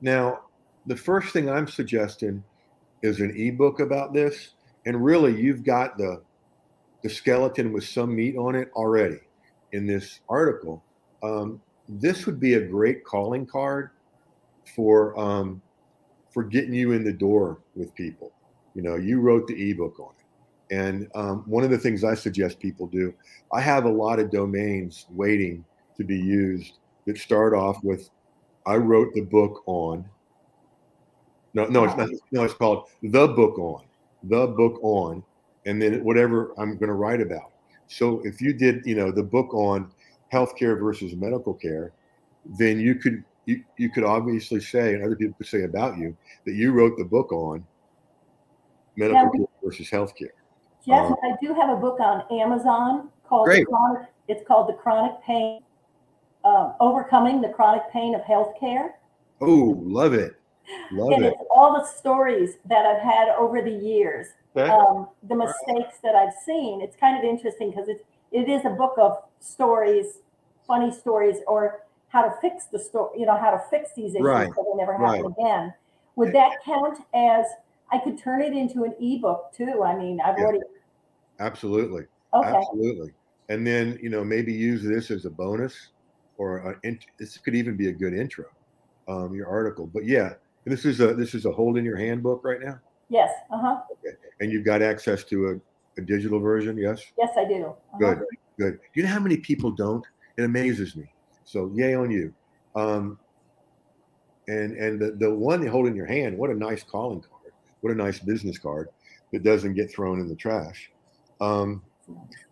now, 0.00 0.40
the 0.86 0.96
first 0.96 1.32
thing 1.32 1.48
I'm 1.48 1.66
suggesting 1.68 2.42
is 3.02 3.20
an 3.20 3.34
ebook 3.36 3.80
about 3.80 4.12
this, 4.12 4.54
and 4.86 5.04
really, 5.04 5.40
you've 5.40 5.64
got 5.64 5.96
the 5.98 6.22
the 7.02 7.08
skeleton 7.08 7.72
with 7.72 7.84
some 7.84 8.14
meat 8.14 8.36
on 8.36 8.56
it 8.56 8.70
already 8.74 9.20
in 9.72 9.86
this 9.86 10.20
article. 10.28 10.82
Um, 11.22 11.60
this 11.88 12.26
would 12.26 12.40
be 12.40 12.54
a 12.54 12.60
great 12.60 13.04
calling 13.04 13.46
card 13.46 13.90
for 14.74 15.18
um, 15.18 15.62
for 16.30 16.42
getting 16.42 16.74
you 16.74 16.92
in 16.92 17.04
the 17.04 17.12
door 17.12 17.60
with 17.74 17.94
people. 17.94 18.32
You 18.74 18.82
know, 18.82 18.96
you 18.96 19.20
wrote 19.20 19.46
the 19.46 19.70
ebook 19.70 19.98
on 20.00 20.12
it, 20.18 20.26
and 20.70 21.08
um, 21.14 21.44
one 21.46 21.64
of 21.64 21.70
the 21.70 21.78
things 21.78 22.04
I 22.04 22.14
suggest 22.14 22.60
people 22.60 22.86
do, 22.86 23.14
I 23.52 23.60
have 23.60 23.84
a 23.84 23.90
lot 23.90 24.18
of 24.18 24.30
domains 24.30 25.06
waiting 25.10 25.64
to 25.96 26.04
be 26.04 26.18
used 26.18 26.78
that 27.06 27.18
start 27.18 27.54
off 27.54 27.82
with, 27.82 28.10
"I 28.66 28.76
wrote 28.76 29.14
the 29.14 29.22
book 29.22 29.62
on." 29.66 30.04
No, 31.54 31.64
no, 31.66 31.84
it's 31.84 31.96
not. 31.96 32.10
No, 32.32 32.44
it's 32.44 32.54
called 32.54 32.88
the 33.02 33.28
book 33.28 33.58
on, 33.58 33.84
the 34.24 34.46
book 34.48 34.78
on, 34.82 35.22
and 35.66 35.80
then 35.80 36.04
whatever 36.04 36.52
I'm 36.58 36.76
going 36.76 36.88
to 36.88 36.94
write 36.94 37.20
about. 37.20 37.52
So 37.86 38.20
if 38.24 38.40
you 38.40 38.52
did, 38.52 38.84
you 38.84 38.94
know, 38.94 39.10
the 39.10 39.22
book 39.22 39.54
on 39.54 39.90
healthcare 40.32 40.78
versus 40.78 41.14
medical 41.14 41.54
care, 41.54 41.92
then 42.58 42.78
you 42.78 42.94
could 42.94 43.24
you, 43.46 43.64
you 43.78 43.88
could 43.90 44.04
obviously 44.04 44.60
say, 44.60 44.92
and 44.92 45.02
other 45.02 45.16
people 45.16 45.34
could 45.38 45.46
say 45.46 45.62
about 45.62 45.96
you, 45.96 46.14
that 46.44 46.52
you 46.52 46.72
wrote 46.72 46.98
the 46.98 47.04
book 47.04 47.32
on 47.32 47.64
medical 48.96 49.24
Now- 49.24 49.30
care 49.30 49.46
versus 49.64 49.88
healthcare. 49.90 50.36
Jeff, 50.86 51.10
Um, 51.10 51.16
I 51.22 51.36
do 51.40 51.54
have 51.54 51.70
a 51.70 51.76
book 51.76 52.00
on 52.00 52.24
Amazon 52.30 53.10
called 53.28 53.46
the 53.46 53.50
Great. 53.50 53.66
chronic, 53.66 54.08
it's 54.28 54.46
called 54.46 54.68
the 54.68 54.74
chronic 54.74 55.20
pain, 55.22 55.60
um, 56.44 56.74
overcoming 56.80 57.40
the 57.40 57.48
chronic 57.48 57.82
pain 57.92 58.14
of 58.14 58.22
healthcare. 58.22 58.92
Oh, 59.40 59.74
love 59.82 60.14
it, 60.14 60.34
love 60.92 61.12
and 61.12 61.24
it. 61.24 61.32
it's 61.32 61.42
all 61.54 61.74
the 61.74 61.84
stories 61.84 62.56
that 62.66 62.86
I've 62.86 63.02
had 63.02 63.28
over 63.30 63.60
the 63.62 63.70
years, 63.70 64.28
um, 64.56 65.08
the 65.28 65.34
mistakes 65.36 65.98
that 66.02 66.14
I've 66.14 66.34
seen. 66.44 66.80
It's 66.80 66.96
kind 66.96 67.16
of 67.18 67.24
interesting 67.24 67.70
because 67.70 67.88
it, 67.88 68.04
it 68.32 68.48
is 68.48 68.64
a 68.64 68.70
book 68.70 68.94
of 68.98 69.18
stories, 69.40 70.18
funny 70.66 70.92
stories, 70.92 71.36
or 71.46 71.82
how 72.08 72.22
to 72.22 72.34
fix 72.40 72.66
the 72.66 72.78
story, 72.78 73.20
you 73.20 73.26
know, 73.26 73.36
how 73.36 73.50
to 73.50 73.60
fix 73.70 73.90
these 73.94 74.14
issues 74.14 74.24
Right, 74.24 74.48
so 74.54 74.64
they 74.64 74.76
never 74.76 74.92
happen 74.96 75.22
right. 75.22 75.34
again. 75.38 75.74
Would 76.16 76.32
that 76.32 76.52
count 76.64 76.98
as, 77.14 77.44
I 77.90 77.98
could 77.98 78.18
turn 78.18 78.42
it 78.42 78.52
into 78.52 78.84
an 78.84 78.94
ebook 79.00 79.52
too? 79.56 79.82
I 79.82 79.96
mean, 79.96 80.20
I've 80.20 80.36
Yeah. 80.38 80.44
already, 80.44 80.60
Absolutely, 81.40 82.04
okay. 82.34 82.48
absolutely. 82.48 83.14
And 83.48 83.66
then 83.66 83.98
you 84.02 84.10
know 84.10 84.24
maybe 84.24 84.52
use 84.52 84.82
this 84.82 85.10
as 85.10 85.24
a 85.24 85.30
bonus, 85.30 85.92
or 86.36 86.58
a, 86.58 86.98
this 87.18 87.38
could 87.38 87.54
even 87.54 87.76
be 87.76 87.88
a 87.88 87.92
good 87.92 88.12
intro, 88.12 88.44
um, 89.08 89.34
your 89.34 89.46
article. 89.46 89.86
But 89.86 90.04
yeah, 90.04 90.34
this 90.64 90.84
is 90.84 91.00
a 91.00 91.14
this 91.14 91.34
is 91.34 91.46
a 91.46 91.52
hold 91.52 91.78
in 91.78 91.84
your 91.84 91.96
handbook 91.96 92.44
right 92.44 92.60
now, 92.60 92.80
Yes, 93.08 93.30
uh-huh. 93.50 93.80
Okay. 93.92 94.16
and 94.40 94.52
you've 94.52 94.64
got 94.64 94.82
access 94.82 95.24
to 95.24 95.48
a, 95.48 96.00
a 96.00 96.04
digital 96.04 96.40
version. 96.40 96.76
Yes. 96.76 97.00
Yes, 97.16 97.30
I 97.36 97.44
do. 97.44 97.66
Uh-huh. 97.66 97.98
Good, 97.98 98.18
good. 98.58 98.72
Do 98.72 99.00
you 99.00 99.02
know 99.04 99.12
how 99.12 99.20
many 99.20 99.38
people 99.38 99.70
don't? 99.70 100.04
It 100.36 100.44
amazes 100.44 100.94
me. 100.94 101.06
So 101.44 101.72
yay 101.74 101.94
on 101.94 102.10
you. 102.10 102.34
Um, 102.74 103.18
and 104.48 104.76
and 104.76 105.00
the, 105.00 105.12
the 105.12 105.34
one 105.34 105.66
holding 105.66 105.94
your 105.94 106.06
hand, 106.06 106.36
what 106.36 106.50
a 106.50 106.54
nice 106.54 106.82
calling 106.82 107.20
card. 107.20 107.37
What 107.80 107.92
a 107.92 107.96
nice 107.96 108.18
business 108.18 108.58
card 108.58 108.88
that 109.32 109.42
doesn't 109.42 109.74
get 109.74 109.92
thrown 109.92 110.20
in 110.20 110.28
the 110.28 110.34
trash. 110.34 110.90
Um, 111.40 111.82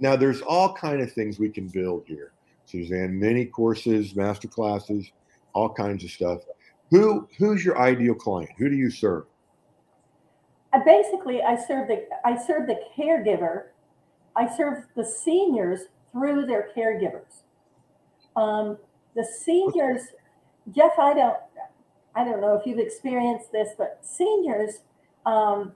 now 0.01 0.17
there's 0.17 0.43
all 0.43 0.75
kind 0.75 1.01
of 1.01 1.13
things 1.13 1.39
we 1.39 1.49
can 1.49 1.69
build 1.69 2.05
here, 2.07 2.33
Suzanne. 2.67 3.19
Many 3.19 3.47
courses, 3.47 4.15
master 4.15 4.49
classes, 4.49 5.11
all 5.55 5.73
kinds 5.73 6.05
of 6.05 6.11
stuff. 6.11 6.43
Who 6.91 7.29
who's 7.39 7.65
your 7.65 7.79
ideal 7.79 8.15
client? 8.15 8.51
Who 8.59 8.69
do 8.69 8.77
you 8.77 8.91
serve? 8.91 9.25
I 10.73 10.79
basically 10.85 11.43
I 11.43 11.57
serve 11.57 11.89
the 11.89 12.07
I 12.25 12.37
serve 12.37 12.67
the 12.67 12.79
caregiver. 12.97 13.69
I 14.37 14.55
serve 14.55 14.85
the 14.95 15.05
seniors 15.05 15.81
through 16.13 16.47
their 16.47 16.69
caregivers. 16.77 17.43
Um, 18.37 18.77
the 19.15 19.25
seniors, 19.25 20.03
Jeff, 20.71 20.93
I 20.99 21.15
don't 21.15 21.39
I 22.15 22.25
don't 22.25 22.41
know 22.41 22.55
if 22.55 22.67
you've 22.67 22.79
experienced 22.79 23.53
this, 23.53 23.71
but 23.77 24.01
seniors, 24.03 24.83
um, 25.27 25.73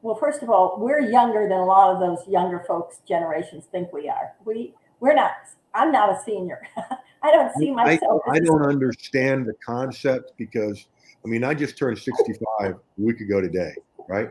well, 0.00 0.16
first 0.16 0.42
of 0.42 0.50
all, 0.50 0.76
we're 0.78 1.00
younger 1.00 1.42
than 1.48 1.58
a 1.58 1.64
lot 1.64 1.94
of 1.94 2.00
those 2.00 2.26
younger 2.26 2.64
folks 2.66 2.98
generations 3.06 3.66
think 3.70 3.92
we 3.92 4.08
are. 4.08 4.32
We 4.44 4.74
we're 4.98 5.14
not. 5.14 5.32
I'm 5.74 5.92
not 5.92 6.10
a 6.10 6.20
senior. 6.24 6.60
I 7.22 7.30
don't 7.30 7.54
see 7.56 7.70
I, 7.70 7.72
myself. 7.72 8.22
I 8.28 8.36
a 8.36 8.40
don't 8.40 8.66
understand 8.66 9.46
the 9.46 9.54
concept 9.64 10.32
because 10.36 10.86
I 11.24 11.28
mean 11.28 11.44
I 11.44 11.54
just 11.54 11.78
turned 11.78 11.98
65 11.98 12.72
a 12.72 12.76
week 12.96 13.20
ago 13.20 13.40
today, 13.40 13.74
right? 14.08 14.30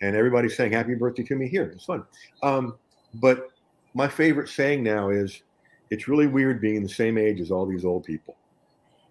And 0.00 0.16
everybody's 0.16 0.56
saying 0.56 0.72
happy 0.72 0.94
birthday 0.94 1.22
to 1.24 1.36
me 1.36 1.48
here. 1.48 1.64
It's 1.74 1.84
fun. 1.84 2.04
Um, 2.42 2.76
but 3.14 3.48
my 3.92 4.08
favorite 4.08 4.48
saying 4.48 4.82
now 4.82 5.10
is 5.10 5.42
it's 5.90 6.08
really 6.08 6.26
weird 6.26 6.60
being 6.60 6.82
the 6.82 6.88
same 6.88 7.18
age 7.18 7.40
as 7.40 7.50
all 7.50 7.66
these 7.66 7.84
old 7.84 8.04
people. 8.04 8.36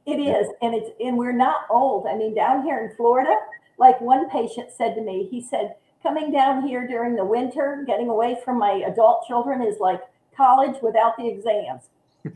It 0.08 0.20
is, 0.20 0.48
and 0.64 0.74
it's 0.74 0.90
and 1.00 1.18
we're 1.18 1.34
not 1.34 1.68
old. 1.70 2.08
I 2.08 2.16
mean, 2.16 2.34
down 2.34 2.64
here 2.64 2.80
in 2.84 2.96
Florida, 2.96 3.36
like 3.80 4.00
one 4.02 4.30
patient 4.30 4.70
said 4.76 4.94
to 4.96 5.02
me, 5.02 5.28
he 5.32 5.42
said, 5.42 5.76
coming 6.04 6.32
down 6.32 6.68
here 6.68 6.86
during 6.86 7.16
the 7.16 7.26
winter, 7.26 7.84
getting 7.88 8.10
away 8.10 8.38
from 8.44 8.60
my 8.60 8.84
adult 8.86 9.26
children 9.28 9.62
is 9.64 9.80
like 9.80 10.02
college 10.36 10.76
without 10.82 11.18
the 11.18 11.28
exams. 11.28 11.90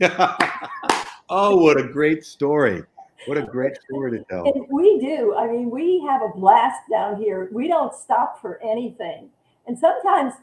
oh, 1.28 1.56
what 1.56 1.78
a 1.78 1.86
great 1.86 2.24
story. 2.24 2.82
What 3.26 3.38
a 3.38 3.42
great 3.42 3.76
story 3.88 4.18
to 4.18 4.24
tell. 4.24 4.44
And 4.52 4.66
we 4.70 4.98
do. 4.98 5.34
I 5.34 5.46
mean, 5.46 5.70
we 5.70 6.04
have 6.06 6.20
a 6.22 6.28
blast 6.28 6.80
down 6.90 7.16
here. 7.16 7.48
We 7.52 7.68
don't 7.68 7.94
stop 7.94 8.40
for 8.40 8.60
anything. 8.62 9.30
And 9.66 9.78
sometimes, 9.78 10.34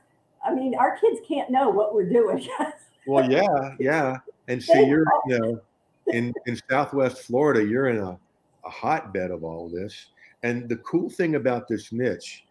I 0.43 0.53
mean, 0.53 0.73
our 0.75 0.97
kids 0.97 1.19
can't 1.27 1.51
know 1.51 1.69
what 1.69 1.93
we're 1.93 2.09
doing. 2.09 2.47
Well, 3.07 3.31
yeah, 3.31 3.73
yeah. 3.79 4.17
And 4.47 4.61
see, 4.61 4.85
you're, 4.85 5.05
you 5.25 5.39
know, 5.39 5.61
in, 6.13 6.31
in 6.45 6.59
Southwest 6.69 7.23
Florida, 7.23 7.65
you're 7.65 7.87
in 7.87 7.97
a, 7.97 8.11
a 8.63 8.69
hotbed 8.69 9.31
of 9.31 9.43
all 9.43 9.69
this. 9.69 10.09
And 10.43 10.67
the 10.67 10.77
cool 10.77 11.09
thing 11.09 11.35
about 11.35 11.67
this 11.67 11.91
niche, 11.91 12.45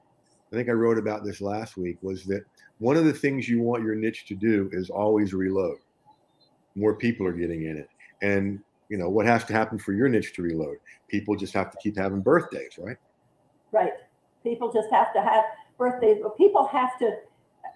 I 0.52 0.56
think 0.56 0.68
I 0.68 0.72
wrote 0.72 0.98
about 0.98 1.24
this 1.24 1.40
last 1.40 1.76
week, 1.76 1.98
was 2.02 2.24
that 2.24 2.42
one 2.78 2.96
of 2.96 3.04
the 3.04 3.12
things 3.12 3.48
you 3.48 3.60
want 3.60 3.84
your 3.84 3.94
niche 3.94 4.26
to 4.26 4.34
do 4.34 4.70
is 4.72 4.90
always 4.90 5.32
reload. 5.32 5.78
More 6.74 6.94
people 6.94 7.26
are 7.26 7.32
getting 7.32 7.64
in 7.64 7.76
it. 7.76 7.88
And, 8.22 8.60
you 8.88 8.96
know, 8.96 9.08
what 9.08 9.26
has 9.26 9.44
to 9.44 9.52
happen 9.52 9.78
for 9.78 9.92
your 9.92 10.08
niche 10.08 10.34
to 10.34 10.42
reload? 10.42 10.76
People 11.08 11.36
just 11.36 11.52
have 11.54 11.70
to 11.70 11.78
keep 11.82 11.96
having 11.96 12.20
birthdays, 12.20 12.78
right? 12.78 12.96
Right. 13.72 13.92
People 14.42 14.72
just 14.72 14.88
have 14.90 15.12
to 15.14 15.20
have 15.20 15.44
birthdays. 15.78 16.18
But 16.22 16.36
people 16.36 16.66
have 16.68 16.98
to. 17.00 17.16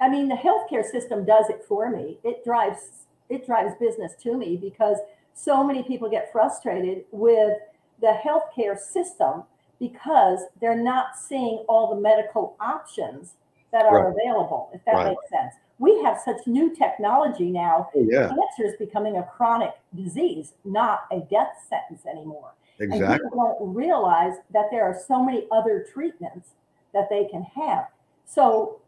I 0.00 0.08
mean, 0.08 0.28
the 0.28 0.34
healthcare 0.34 0.84
system 0.84 1.24
does 1.24 1.48
it 1.50 1.64
for 1.68 1.90
me. 1.90 2.18
It 2.24 2.44
drives 2.44 3.04
it 3.28 3.46
drives 3.46 3.74
business 3.80 4.12
to 4.22 4.36
me 4.36 4.56
because 4.56 4.98
so 5.34 5.64
many 5.64 5.82
people 5.82 6.10
get 6.10 6.30
frustrated 6.30 7.04
with 7.10 7.58
the 8.00 8.18
healthcare 8.24 8.78
system 8.78 9.44
because 9.88 10.40
they're 10.60 10.82
not 10.82 11.18
seeing 11.18 11.58
all 11.68 11.94
the 11.94 12.00
medical 12.00 12.56
options 12.58 13.34
that 13.70 13.84
are 13.84 14.04
Right. 14.04 14.14
available. 14.14 14.70
If 14.72 14.82
that 14.86 14.94
Right. 14.94 15.08
makes 15.08 15.28
sense. 15.28 15.54
We 15.78 16.02
have 16.02 16.18
such 16.18 16.46
new 16.46 16.74
technology 16.74 17.50
now. 17.50 17.90
Oh, 17.94 18.00
yeah, 18.00 18.28
Cancer 18.28 18.64
is 18.64 18.76
becoming 18.76 19.18
a 19.18 19.24
chronic 19.24 19.74
disease, 19.94 20.54
not 20.64 21.00
a 21.10 21.20
death 21.20 21.54
sentence 21.68 22.06
anymore. 22.06 22.54
And 22.80 22.94
exactly. 22.94 23.28
people 23.28 23.44
don't 23.44 23.74
realize 23.74 24.36
that 24.52 24.70
there 24.70 24.84
are 24.84 24.94
so 24.94 25.22
many 25.22 25.46
other 25.50 25.84
treatments 25.92 26.50
that 26.92 27.10
they 27.10 27.26
can 27.26 27.42
have. 27.42 27.88
So, 28.24 28.80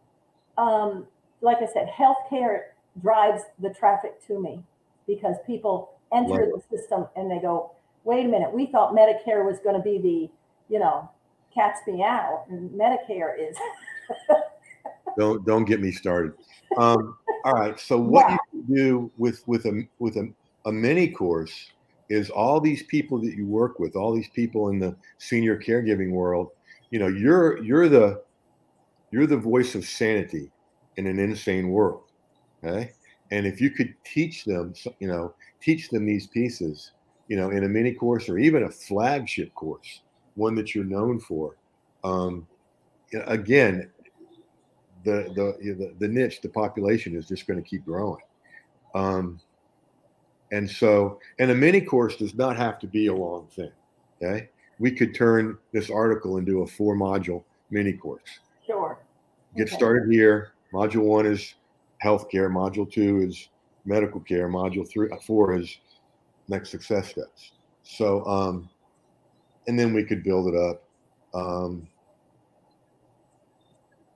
um, 0.56 1.06
like 1.42 1.60
I 1.60 1.66
said, 1.66 1.88
healthcare 1.88 2.68
drives 3.02 3.42
the 3.58 3.70
traffic 3.70 4.24
to 4.28 4.40
me 4.40 4.64
because 5.06 5.36
people 5.44 5.90
enter 6.12 6.46
Love 6.46 6.62
the 6.70 6.78
system 6.78 7.06
and 7.16 7.30
they 7.30 7.40
go, 7.40 7.72
wait 8.04 8.24
a 8.24 8.28
minute, 8.28 8.52
we 8.52 8.66
thought 8.66 8.94
Medicare 8.94 9.44
was 9.44 9.58
going 9.58 9.76
to 9.76 9.82
be 9.82 9.98
the, 9.98 10.30
you 10.68 10.78
know, 10.78 11.10
cat's 11.54 11.80
meow, 11.86 12.44
and 12.48 12.70
Medicare 12.70 13.34
is. 13.38 13.56
Don't 15.18 15.46
don't 15.46 15.64
get 15.64 15.80
me 15.80 15.92
started. 15.92 16.32
Um, 16.76 17.16
all 17.46 17.54
right. 17.54 17.78
So 17.80 17.98
what 17.98 18.28
Yeah. 18.28 18.36
you 18.52 18.64
can 18.64 18.74
do 18.74 19.10
with 19.16 19.42
with 19.46 19.64
a 19.64 19.88
with 19.98 20.16
a, 20.16 20.30
a 20.66 20.72
mini 20.72 21.08
course 21.08 21.72
is 22.10 22.28
all 22.28 22.60
these 22.60 22.82
people 22.84 23.18
that 23.22 23.34
you 23.34 23.46
work 23.46 23.78
with, 23.78 23.96
all 23.96 24.14
these 24.14 24.28
people 24.30 24.68
in 24.68 24.78
the 24.78 24.94
senior 25.18 25.58
caregiving 25.58 26.10
world. 26.10 26.50
You 26.90 26.98
know, 26.98 27.08
you're 27.08 27.62
you're 27.62 27.88
the 27.88 28.22
you're 29.10 29.26
the 29.26 29.38
voice 29.38 29.74
of 29.74 29.86
sanity 29.86 30.50
in 30.96 31.06
an 31.06 31.18
insane 31.18 31.70
world. 31.70 32.02
Okay. 32.62 32.92
And 33.30 33.46
if 33.46 33.60
you 33.60 33.70
could 33.70 33.94
teach 34.04 34.44
them, 34.44 34.74
you 35.00 35.08
know, 35.08 35.34
teach 35.62 35.88
them 35.88 36.04
these 36.04 36.26
pieces, 36.28 36.92
you 37.28 37.36
know, 37.36 37.50
in 37.50 37.64
a 37.64 37.68
mini 37.68 37.92
course 37.94 38.28
or 38.28 38.38
even 38.38 38.64
a 38.64 38.70
flagship 38.70 39.52
course, 39.54 40.02
one 40.36 40.54
that 40.54 40.74
you're 40.74 40.84
known 40.84 41.18
for. 41.18 41.56
Um, 42.04 42.46
again, 43.26 43.90
the 45.04 45.24
the, 45.34 45.74
the 45.74 45.94
the 45.98 46.08
niche, 46.08 46.40
the 46.40 46.48
population 46.48 47.16
is 47.16 47.26
just 47.26 47.46
going 47.46 47.62
to 47.62 47.68
keep 47.68 47.84
growing. 47.84 48.22
Um, 48.94 49.40
And 50.52 50.70
so, 50.70 51.18
and 51.40 51.50
a 51.50 51.54
mini 51.54 51.80
course 51.80 52.16
does 52.16 52.34
not 52.34 52.56
have 52.56 52.78
to 52.78 52.86
be 52.86 53.08
a 53.08 53.14
long 53.14 53.48
thing. 53.48 53.72
Okay. 54.22 54.48
We 54.78 54.92
could 54.92 55.12
turn 55.12 55.58
this 55.72 55.90
article 55.90 56.36
into 56.36 56.62
a 56.62 56.66
four 56.66 56.94
module 56.94 57.42
mini 57.70 57.94
course. 57.94 58.40
Sure. 58.64 58.96
Get 59.56 59.66
Okay. 59.66 59.76
started 59.76 60.12
here. 60.12 60.52
Module 60.72 61.02
one 61.02 61.26
is 61.26 61.54
healthcare. 62.04 62.48
Module 62.48 62.88
two 62.90 63.22
is 63.22 63.48
medical 63.84 64.20
care. 64.20 64.48
Module 64.48 64.88
three, 64.88 65.10
uh, 65.10 65.16
four 65.26 65.58
is 65.58 65.80
next 66.46 66.70
success 66.70 67.08
steps. 67.08 67.52
So, 67.82 68.24
um, 68.26 68.68
and 69.66 69.78
then 69.78 69.92
we 69.92 70.04
could 70.04 70.22
build 70.22 70.48
it 70.52 70.56
up. 70.56 70.82
Um, 71.34 71.88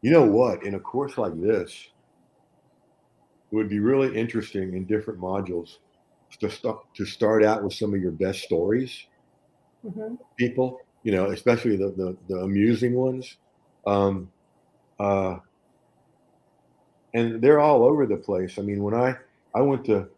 you 0.03 0.11
know 0.11 0.25
what? 0.25 0.65
In 0.65 0.75
a 0.75 0.81
course 0.81 1.17
like 1.19 1.39
this, 1.41 1.89
it 3.51 3.55
would 3.57 3.69
be 3.69 3.81
really 3.81 4.17
interesting 4.17 4.75
in 4.75 4.85
different 4.87 5.21
modules 5.21 5.79
to 6.41 6.49
start 6.51 6.93
to 6.95 7.05
start 7.05 7.45
out 7.45 7.63
with 7.65 7.75
some 7.75 7.95
of 7.95 8.01
your 8.01 8.13
best 8.13 8.43
stories 8.43 9.07
hmm 9.83 10.17
people, 10.37 10.81
you 11.03 11.13
know, 11.13 11.27
especially 11.31 11.77
the 11.77 11.91
the, 11.97 12.17
the 12.29 12.41
amusing 12.41 12.95
ones. 12.95 13.37
Um, 13.87 14.31
uh, 14.99 15.39
and 17.15 17.41
they're 17.43 17.61
all 17.61 17.85
over 17.85 18.07
the 18.07 18.17
place. 18.17 18.59
I 18.59 18.63
mean, 18.63 18.83
when 18.83 18.95
I 18.95 19.17
I 19.55 19.61
went 19.61 19.85
to 19.87 20.09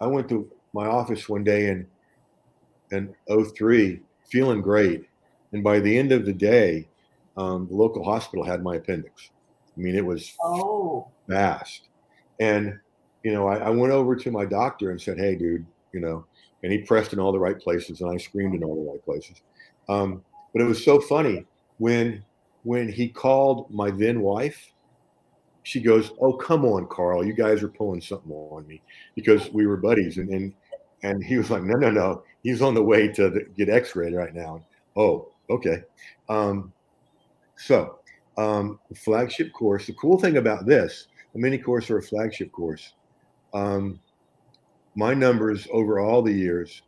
I 0.00 0.06
went 0.06 0.28
to 0.30 0.50
my 0.74 0.86
office 0.86 1.28
one 1.28 1.44
day 1.44 1.68
in 1.70 1.86
in 2.90 3.14
03 3.28 4.00
feeling 4.30 4.60
great, 4.60 5.08
and 5.52 5.62
by 5.62 5.80
the 5.80 5.96
end 5.96 6.12
of 6.12 6.24
the 6.26 6.32
day, 6.32 6.88
um, 7.36 7.66
the 7.68 7.74
local 7.74 8.04
hospital 8.04 8.44
had 8.44 8.62
my 8.62 8.76
appendix. 8.76 9.30
I 9.76 9.80
mean, 9.80 9.96
it 9.96 10.04
was 10.04 10.34
Oh, 10.42 11.08
fast. 11.28 11.88
And, 12.40 12.78
you 13.22 13.32
know, 13.32 13.48
I, 13.48 13.56
I 13.56 13.70
went 13.70 13.92
over 13.92 14.16
to 14.16 14.30
my 14.30 14.44
doctor 14.44 14.90
and 14.90 15.00
said, 15.00 15.18
Hey, 15.18 15.34
dude, 15.34 15.66
you 15.92 16.00
know, 16.00 16.24
and 16.62 16.72
he 16.72 16.78
pressed 16.78 17.12
in 17.12 17.18
all 17.18 17.32
the 17.32 17.38
right 17.38 17.58
places 17.58 18.00
and 18.00 18.10
I 18.10 18.16
screamed 18.16 18.54
in 18.54 18.64
all 18.64 18.84
the 18.84 18.90
right 18.90 19.04
places. 19.04 19.42
Um, 19.88 20.22
but 20.52 20.62
it 20.62 20.66
was 20.66 20.84
so 20.84 21.00
funny 21.00 21.44
when 21.78 22.24
when 22.62 22.88
he 22.88 23.08
called 23.08 23.70
my 23.70 23.90
then 23.90 24.20
wife, 24.20 24.72
she 25.64 25.80
goes, 25.80 26.12
Oh, 26.20 26.32
come 26.32 26.64
on, 26.64 26.86
Carl, 26.86 27.24
you 27.24 27.32
guys 27.32 27.62
are 27.62 27.68
pulling 27.68 28.00
something 28.00 28.32
on 28.32 28.66
me 28.66 28.80
because 29.14 29.50
we 29.52 29.66
were 29.66 29.76
buddies. 29.76 30.18
And 30.18 30.30
and 30.30 30.52
and 31.02 31.22
he 31.22 31.36
was 31.36 31.50
like, 31.50 31.62
No, 31.62 31.74
no, 31.74 31.90
no. 31.90 32.22
He's 32.42 32.62
on 32.62 32.74
the 32.74 32.82
way 32.82 33.08
to 33.08 33.30
the, 33.30 33.46
get 33.56 33.68
x-rayed 33.68 34.14
right 34.14 34.34
now. 34.34 34.64
Oh, 34.96 35.30
okay. 35.50 35.82
Um, 36.28 36.72
so 37.56 37.98
um, 38.36 38.78
flagship 38.96 39.52
course. 39.52 39.86
The 39.86 39.94
cool 39.94 40.18
thing 40.18 40.36
about 40.36 40.66
this, 40.66 41.08
a 41.34 41.38
mini 41.38 41.58
course 41.58 41.90
or 41.90 41.98
a 41.98 42.02
flagship 42.02 42.52
course, 42.52 42.94
um, 43.52 44.00
my 44.94 45.14
numbers 45.14 45.66
over 45.72 46.00
all 46.00 46.22
the 46.22 46.32
years 46.32 46.82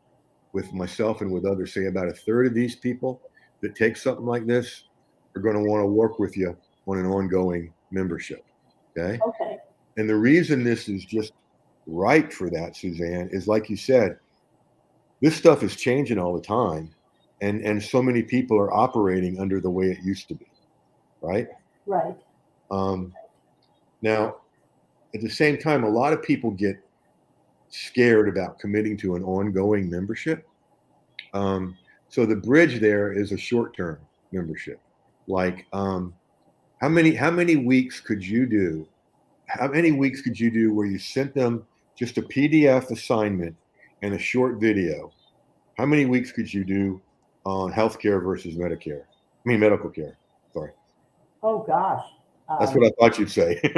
with 0.52 0.72
myself 0.72 1.20
and 1.20 1.30
with 1.30 1.44
others 1.44 1.74
say 1.74 1.86
about 1.86 2.08
a 2.08 2.12
third 2.12 2.46
of 2.46 2.54
these 2.54 2.76
people 2.76 3.20
that 3.60 3.74
take 3.74 3.96
something 3.96 4.26
like 4.26 4.46
this 4.46 4.84
are 5.34 5.42
going 5.42 5.56
to 5.56 5.68
want 5.68 5.82
to 5.82 5.86
work 5.86 6.18
with 6.18 6.36
you 6.36 6.56
on 6.86 6.98
an 6.98 7.06
ongoing 7.06 7.72
membership. 7.90 8.44
Okay. 8.96 9.18
okay. 9.26 9.58
And 9.96 10.08
the 10.08 10.16
reason 10.16 10.62
this 10.62 10.88
is 10.88 11.04
just 11.04 11.32
right 11.86 12.32
for 12.32 12.50
that, 12.50 12.76
Suzanne, 12.76 13.28
is 13.32 13.48
like 13.48 13.70
you 13.70 13.76
said, 13.76 14.18
this 15.20 15.36
stuff 15.36 15.62
is 15.62 15.76
changing 15.76 16.18
all 16.18 16.34
the 16.34 16.40
time. 16.40 16.90
And, 17.40 17.60
and 17.62 17.82
so 17.82 18.02
many 18.02 18.22
people 18.22 18.56
are 18.56 18.72
operating 18.72 19.38
under 19.38 19.60
the 19.60 19.70
way 19.70 19.86
it 19.86 19.98
used 20.02 20.28
to 20.28 20.34
be. 20.34 20.46
Right. 21.20 21.48
Right. 21.86 22.16
Um, 22.70 23.12
now, 24.02 24.36
at 25.14 25.20
the 25.20 25.30
same 25.30 25.58
time, 25.58 25.84
a 25.84 25.88
lot 25.88 26.12
of 26.12 26.22
people 26.22 26.50
get 26.50 26.76
scared 27.68 28.28
about 28.28 28.58
committing 28.58 28.96
to 28.98 29.16
an 29.16 29.24
ongoing 29.24 29.90
membership. 29.90 30.46
Um, 31.34 31.76
so 32.08 32.24
the 32.24 32.36
bridge 32.36 32.80
there 32.80 33.12
is 33.12 33.32
a 33.32 33.38
short-term 33.38 33.98
membership. 34.32 34.80
Like, 35.26 35.66
um, 35.72 36.14
how 36.80 36.88
many 36.88 37.14
how 37.14 37.30
many 37.30 37.56
weeks 37.56 38.00
could 38.00 38.24
you 38.24 38.46
do? 38.46 38.86
How 39.46 39.68
many 39.68 39.92
weeks 39.92 40.20
could 40.22 40.38
you 40.38 40.50
do 40.50 40.74
where 40.74 40.86
you 40.86 40.98
sent 40.98 41.34
them 41.34 41.66
just 41.96 42.18
a 42.18 42.22
PDF 42.22 42.90
assignment 42.90 43.56
and 44.02 44.14
a 44.14 44.18
short 44.18 44.56
video? 44.60 45.12
How 45.78 45.86
many 45.86 46.06
weeks 46.06 46.32
could 46.32 46.52
you 46.52 46.64
do 46.64 47.00
on 47.44 47.72
healthcare 47.72 48.22
versus 48.22 48.54
Medicare? 48.56 49.02
I 49.02 49.48
mean, 49.48 49.60
medical 49.60 49.90
care. 49.90 50.16
Sorry. 50.52 50.70
Oh 51.42 51.60
gosh. 51.60 52.04
That's 52.60 52.72
Um, 52.72 52.78
what 52.80 52.86
I 52.86 52.90
thought 53.08 53.18
you'd 53.18 53.30
say. 53.30 53.60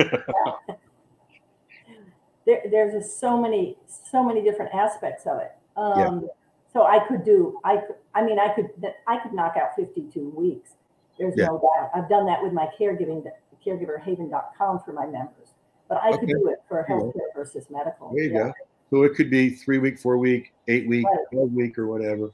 there, 2.46 2.62
there's 2.70 2.92
just 2.94 3.20
so 3.20 3.40
many 3.40 3.76
so 4.10 4.22
many 4.24 4.42
different 4.42 4.74
aspects 4.74 5.26
of 5.26 5.38
it 5.38 5.52
um 5.76 6.26
so 6.72 6.84
i 6.84 6.98
could 7.06 7.22
do 7.24 7.60
i 7.64 7.78
i 8.14 8.22
mean 8.22 8.38
i 8.38 8.48
could 8.48 8.70
i 9.06 9.18
could 9.18 9.32
knock 9.34 9.56
out 9.56 9.76
52 9.76 10.30
weeks 10.30 10.70
there's 11.18 11.34
Yeah. 11.36 11.46
no 11.46 11.58
doubt 11.58 11.90
i've 11.94 12.08
done 12.08 12.24
that 12.26 12.42
with 12.42 12.52
my 12.54 12.66
caregiving 12.80 13.22
caregiverhaven.com 13.64 14.80
for 14.80 14.92
my 14.92 15.04
members 15.04 15.54
but 15.88 16.00
i 16.02 16.16
could 16.16 16.28
do 16.28 16.48
it 16.48 16.58
for 16.68 16.86
healthcare 16.88 17.34
versus 17.34 17.66
medical 17.70 18.12
There 18.14 18.24
you 18.24 18.32
Yeah. 18.32 18.44
go. 18.44 18.52
So 18.90 19.02
it 19.02 19.14
could 19.14 19.30
be 19.30 19.50
three 19.50 19.78
week, 19.78 19.98
four 19.98 20.16
week, 20.16 20.52
eight 20.68 20.88
week, 20.88 21.04
Right. 21.04 21.26
12 21.32 21.52
week, 21.52 21.78
or 21.78 21.88
whatever. 21.88 22.30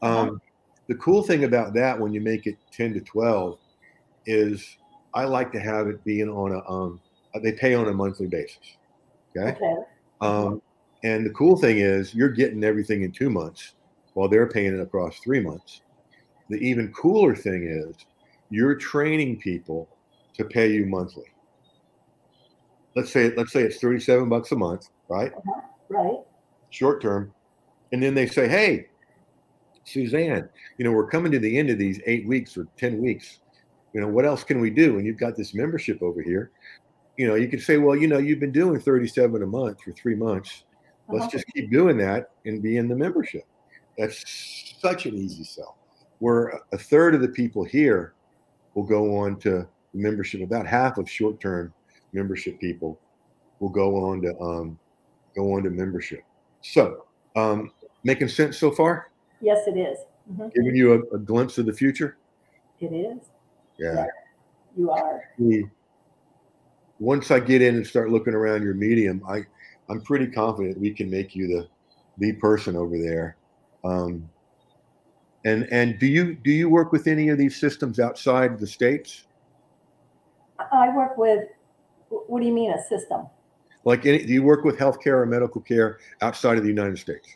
Uh-huh. 0.00 0.20
Um, 0.22 0.40
the 0.88 0.94
cool 0.94 1.22
thing 1.22 1.44
about 1.44 1.74
that 1.74 2.00
when 2.00 2.14
you 2.14 2.22
make 2.22 2.46
it 2.46 2.56
10 2.72 2.94
to 2.94 3.00
12 3.00 3.58
is 4.24 4.78
I 5.12 5.24
like 5.24 5.52
to 5.52 5.60
have 5.60 5.86
it 5.88 6.02
being 6.04 6.28
on 6.30 6.52
a, 6.52 6.70
um, 6.70 7.00
they 7.42 7.52
pay 7.52 7.74
on 7.74 7.88
a 7.88 7.92
monthly 7.92 8.26
basis. 8.26 8.78
Okay. 9.36 9.50
okay 9.50 9.76
Um, 10.22 10.62
and 11.04 11.26
the 11.26 11.30
cool 11.30 11.56
thing 11.58 11.78
is 11.78 12.14
you're 12.14 12.30
getting 12.30 12.64
everything 12.64 13.02
in 13.02 13.12
two 13.12 13.30
months 13.30 13.74
while 14.14 14.28
they're 14.28 14.48
paying 14.48 14.74
it 14.74 14.80
across 14.80 15.18
three 15.20 15.40
months. 15.40 15.82
The 16.48 16.56
even 16.56 16.92
cooler 16.92 17.36
thing 17.36 17.68
is 17.68 17.96
you're 18.50 18.74
training 18.74 19.40
people 19.40 19.88
to 20.34 20.44
pay 20.44 20.72
you 20.72 20.86
monthly. 20.86 21.26
Let's 22.98 23.12
say 23.12 23.32
let's 23.36 23.52
say 23.52 23.62
it's 23.62 23.78
37 23.78 24.28
bucks 24.28 24.50
a 24.50 24.56
month, 24.56 24.88
right? 25.08 25.30
right 25.88 26.18
Short 26.70 27.00
term. 27.00 27.32
And 27.92 28.02
then 28.02 28.12
they 28.12 28.26
say, 28.26 28.48
Hey, 28.48 28.88
Suzanne, 29.84 30.48
you 30.78 30.84
know, 30.84 30.90
we're 30.90 31.06
coming 31.06 31.30
to 31.30 31.38
the 31.38 31.56
end 31.56 31.70
of 31.70 31.78
these 31.78 32.00
eight 32.06 32.26
weeks 32.26 32.56
or 32.56 32.66
10 32.76 33.00
weeks. 33.00 33.38
You 33.92 34.00
know, 34.00 34.08
what 34.08 34.26
else 34.26 34.42
can 34.42 34.60
we 34.60 34.70
do? 34.70 34.96
And 34.98 35.06
you've 35.06 35.16
got 35.16 35.36
this 35.36 35.54
membership 35.54 36.02
over 36.02 36.20
here. 36.20 36.50
You 37.16 37.28
know, 37.28 37.36
you 37.36 37.46
could 37.46 37.62
say, 37.62 37.76
well, 37.78 37.94
you 37.94 38.08
know, 38.08 38.18
you've 38.18 38.40
been 38.40 38.50
doing 38.50 38.80
37 38.80 39.44
a 39.44 39.46
month 39.46 39.80
for 39.84 39.92
three 39.92 40.16
months. 40.16 40.64
Let's 41.08 41.22
Uh-huh. 41.26 41.30
just 41.30 41.46
keep 41.54 41.70
doing 41.70 41.96
that 41.98 42.30
and 42.46 42.60
be 42.60 42.78
in 42.78 42.88
the 42.88 42.96
membership. 42.96 43.44
That's 43.96 44.24
such 44.82 45.06
an 45.06 45.14
easy 45.14 45.44
sell. 45.44 45.78
Where 46.18 46.60
a 46.72 46.78
third 46.78 47.14
of 47.14 47.20
the 47.20 47.28
people 47.28 47.62
here 47.62 48.14
will 48.74 48.82
go 48.82 49.16
on 49.18 49.38
to 49.40 49.50
the 49.50 49.68
membership. 49.94 50.40
About 50.42 50.66
half 50.66 50.98
of 50.98 51.08
short-term 51.08 51.72
membership 52.12 52.58
people 52.60 52.98
will 53.60 53.68
go 53.68 53.96
on 53.96 54.22
to 54.22 54.38
um, 54.40 54.78
go 55.36 55.54
on 55.54 55.62
to 55.62 55.70
membership. 55.70 56.22
So, 56.62 57.04
um, 57.36 57.72
making 58.04 58.28
sense 58.28 58.58
so 58.58 58.70
far? 58.70 59.10
yes 59.40 59.66
it 59.66 59.76
is. 59.78 59.98
Mhm. 60.32 60.52
Giving 60.54 60.74
you 60.74 60.92
a, 60.94 61.16
a 61.16 61.18
glimpse 61.18 61.58
of 61.58 61.66
the 61.66 61.72
future? 61.72 62.16
it 62.80 62.92
is 62.92 63.18
Yeah. 63.78 64.06
you 64.76 64.90
are 64.90 65.22
once 67.00 67.30
I 67.30 67.40
get 67.40 67.62
in 67.62 67.76
and 67.76 67.86
start 67.86 68.10
looking 68.10 68.34
around 68.34 68.62
your 68.62 68.74
medium, 68.74 69.22
I, 69.28 69.42
I'm 69.88 70.00
pretty 70.02 70.26
confident 70.26 70.78
we 70.78 70.92
can 70.92 71.10
make 71.10 71.34
you 71.34 71.46
the 71.46 71.68
the 72.18 72.32
person 72.32 72.74
over 72.74 72.98
there. 72.98 73.36
Um, 73.84 74.28
and 75.44 75.68
and 75.70 75.98
do 75.98 76.06
you 76.06 76.34
do 76.34 76.50
you 76.50 76.68
work 76.68 76.90
with 76.92 77.06
any 77.06 77.28
of 77.28 77.38
these 77.38 77.56
systems 77.56 78.00
outside 78.00 78.58
the 78.58 78.66
states? 78.66 79.24
i 80.72 80.94
work 80.94 81.16
with 81.16 81.44
what 82.10 82.40
do 82.40 82.46
you 82.46 82.52
mean 82.52 82.72
a 82.72 82.82
system 82.88 83.26
Like, 83.84 84.06
any, 84.06 84.24
do 84.24 84.32
you 84.32 84.42
work 84.42 84.64
with 84.64 84.78
healthcare 84.78 85.22
or 85.22 85.26
medical 85.26 85.60
care 85.60 85.98
outside 86.20 86.56
of 86.58 86.62
the 86.62 86.68
United 86.68 86.98
States? 86.98 87.28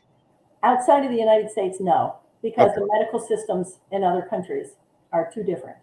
outside 0.64 1.04
of 1.04 1.11
the 1.11 1.16
united 1.16 1.50
states 1.50 1.78
no 1.80 2.16
because 2.42 2.70
Okay. 2.70 2.80
the 2.80 2.88
medical 2.92 3.18
systems 3.20 3.78
in 3.90 4.04
other 4.04 4.22
countries 4.22 4.76
are 5.12 5.30
too 5.32 5.42
different 5.42 5.76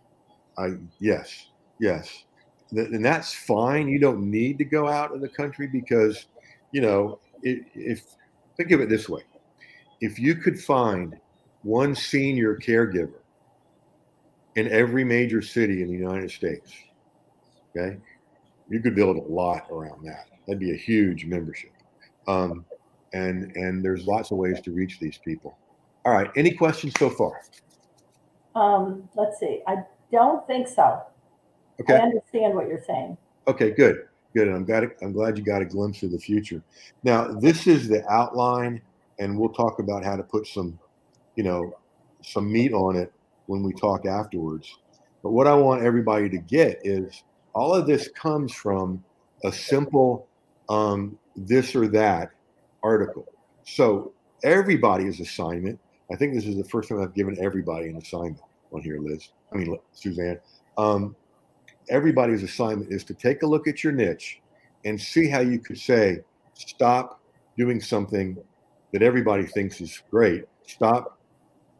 I 0.57 0.73
yes, 0.99 1.47
yes, 1.79 2.25
and 2.71 3.03
that's 3.03 3.33
fine. 3.33 3.87
You 3.87 3.99
don't 3.99 4.29
need 4.29 4.57
to 4.57 4.65
go 4.65 4.87
out 4.89 5.13
of 5.15 5.21
the 5.21 5.29
country 5.29 5.67
because, 5.67 6.27
you 6.71 6.81
know, 6.81 7.19
if, 7.41 7.65
if 7.73 8.03
think 8.57 8.71
of 8.71 8.81
it 8.81 8.89
this 8.89 9.07
way, 9.07 9.21
if 10.01 10.19
you 10.19 10.35
could 10.35 10.59
find 10.59 11.15
one 11.61 11.95
senior 11.95 12.57
caregiver 12.57 13.21
in 14.55 14.67
every 14.69 15.05
major 15.05 15.41
city 15.41 15.81
in 15.81 15.87
the 15.87 15.97
United 15.97 16.29
States, 16.29 16.73
okay, 17.75 17.97
you 18.69 18.79
could 18.79 18.95
build 18.95 19.17
a 19.17 19.21
lot 19.21 19.67
around 19.71 20.05
that. 20.05 20.27
That'd 20.47 20.59
be 20.59 20.71
a 20.71 20.77
huge 20.77 21.25
membership, 21.25 21.71
um, 22.27 22.65
and 23.13 23.55
and 23.55 23.83
there's 23.83 24.05
lots 24.05 24.31
of 24.31 24.37
ways 24.37 24.61
to 24.61 24.71
reach 24.71 24.99
these 24.99 25.17
people. 25.17 25.57
All 26.05 26.13
right, 26.13 26.29
any 26.35 26.51
questions 26.51 26.93
so 26.97 27.09
far? 27.09 27.41
Um, 28.55 29.07
let's 29.15 29.39
see. 29.39 29.61
I 29.67 29.77
don't 30.11 30.45
think 30.47 30.67
so. 30.67 31.01
Okay. 31.81 31.95
I 31.95 31.99
understand 31.99 32.55
what 32.55 32.67
you're 32.67 32.83
saying. 32.85 33.17
Okay, 33.47 33.71
good, 33.71 34.07
good. 34.35 34.47
And 34.47 34.55
I'm 34.55 34.65
glad 34.65 34.89
I'm 35.01 35.13
glad 35.13 35.37
you 35.37 35.43
got 35.43 35.61
a 35.61 35.65
glimpse 35.65 36.03
of 36.03 36.11
the 36.11 36.19
future. 36.19 36.61
Now, 37.03 37.27
this 37.27 37.67
is 37.67 37.87
the 37.87 38.07
outline 38.09 38.81
and 39.19 39.37
we'll 39.37 39.49
talk 39.49 39.79
about 39.79 40.03
how 40.03 40.15
to 40.15 40.23
put 40.23 40.47
some, 40.47 40.79
you 41.35 41.43
know, 41.43 41.77
some 42.21 42.51
meat 42.51 42.73
on 42.73 42.95
it 42.95 43.11
when 43.45 43.63
we 43.63 43.73
talk 43.73 44.05
afterwards. 44.05 44.77
But 45.21 45.31
what 45.31 45.47
I 45.47 45.53
want 45.53 45.83
everybody 45.83 46.29
to 46.29 46.37
get 46.37 46.79
is 46.83 47.23
all 47.53 47.73
of 47.73 47.87
this 47.87 48.07
comes 48.09 48.53
from 48.53 49.03
a 49.43 49.51
simple 49.51 50.27
um, 50.69 51.17
this 51.35 51.75
or 51.75 51.87
that 51.87 52.31
article. 52.83 53.25
So 53.63 54.13
everybody's 54.43 55.19
assignment. 55.19 55.79
I 56.11 56.15
think 56.15 56.33
this 56.33 56.45
is 56.45 56.57
the 56.57 56.63
first 56.63 56.89
time 56.89 57.01
I've 57.01 57.13
given 57.13 57.37
everybody 57.41 57.87
an 57.87 57.97
assignment 57.97 58.41
on 58.71 58.81
here, 58.81 58.99
Liz. 58.99 59.29
I 59.53 59.57
mean, 59.57 59.77
Suzanne. 59.93 60.39
Um, 60.77 61.15
everybody's 61.89 62.43
assignment 62.43 62.91
is 62.91 63.03
to 63.05 63.13
take 63.13 63.43
a 63.43 63.47
look 63.47 63.67
at 63.67 63.83
your 63.83 63.93
niche 63.93 64.39
and 64.85 64.99
see 64.99 65.27
how 65.27 65.39
you 65.39 65.59
could 65.59 65.77
say, 65.77 66.19
stop 66.53 67.21
doing 67.57 67.81
something 67.81 68.37
that 68.93 69.01
everybody 69.01 69.45
thinks 69.45 69.81
is 69.81 70.01
great. 70.09 70.45
Stop 70.65 71.19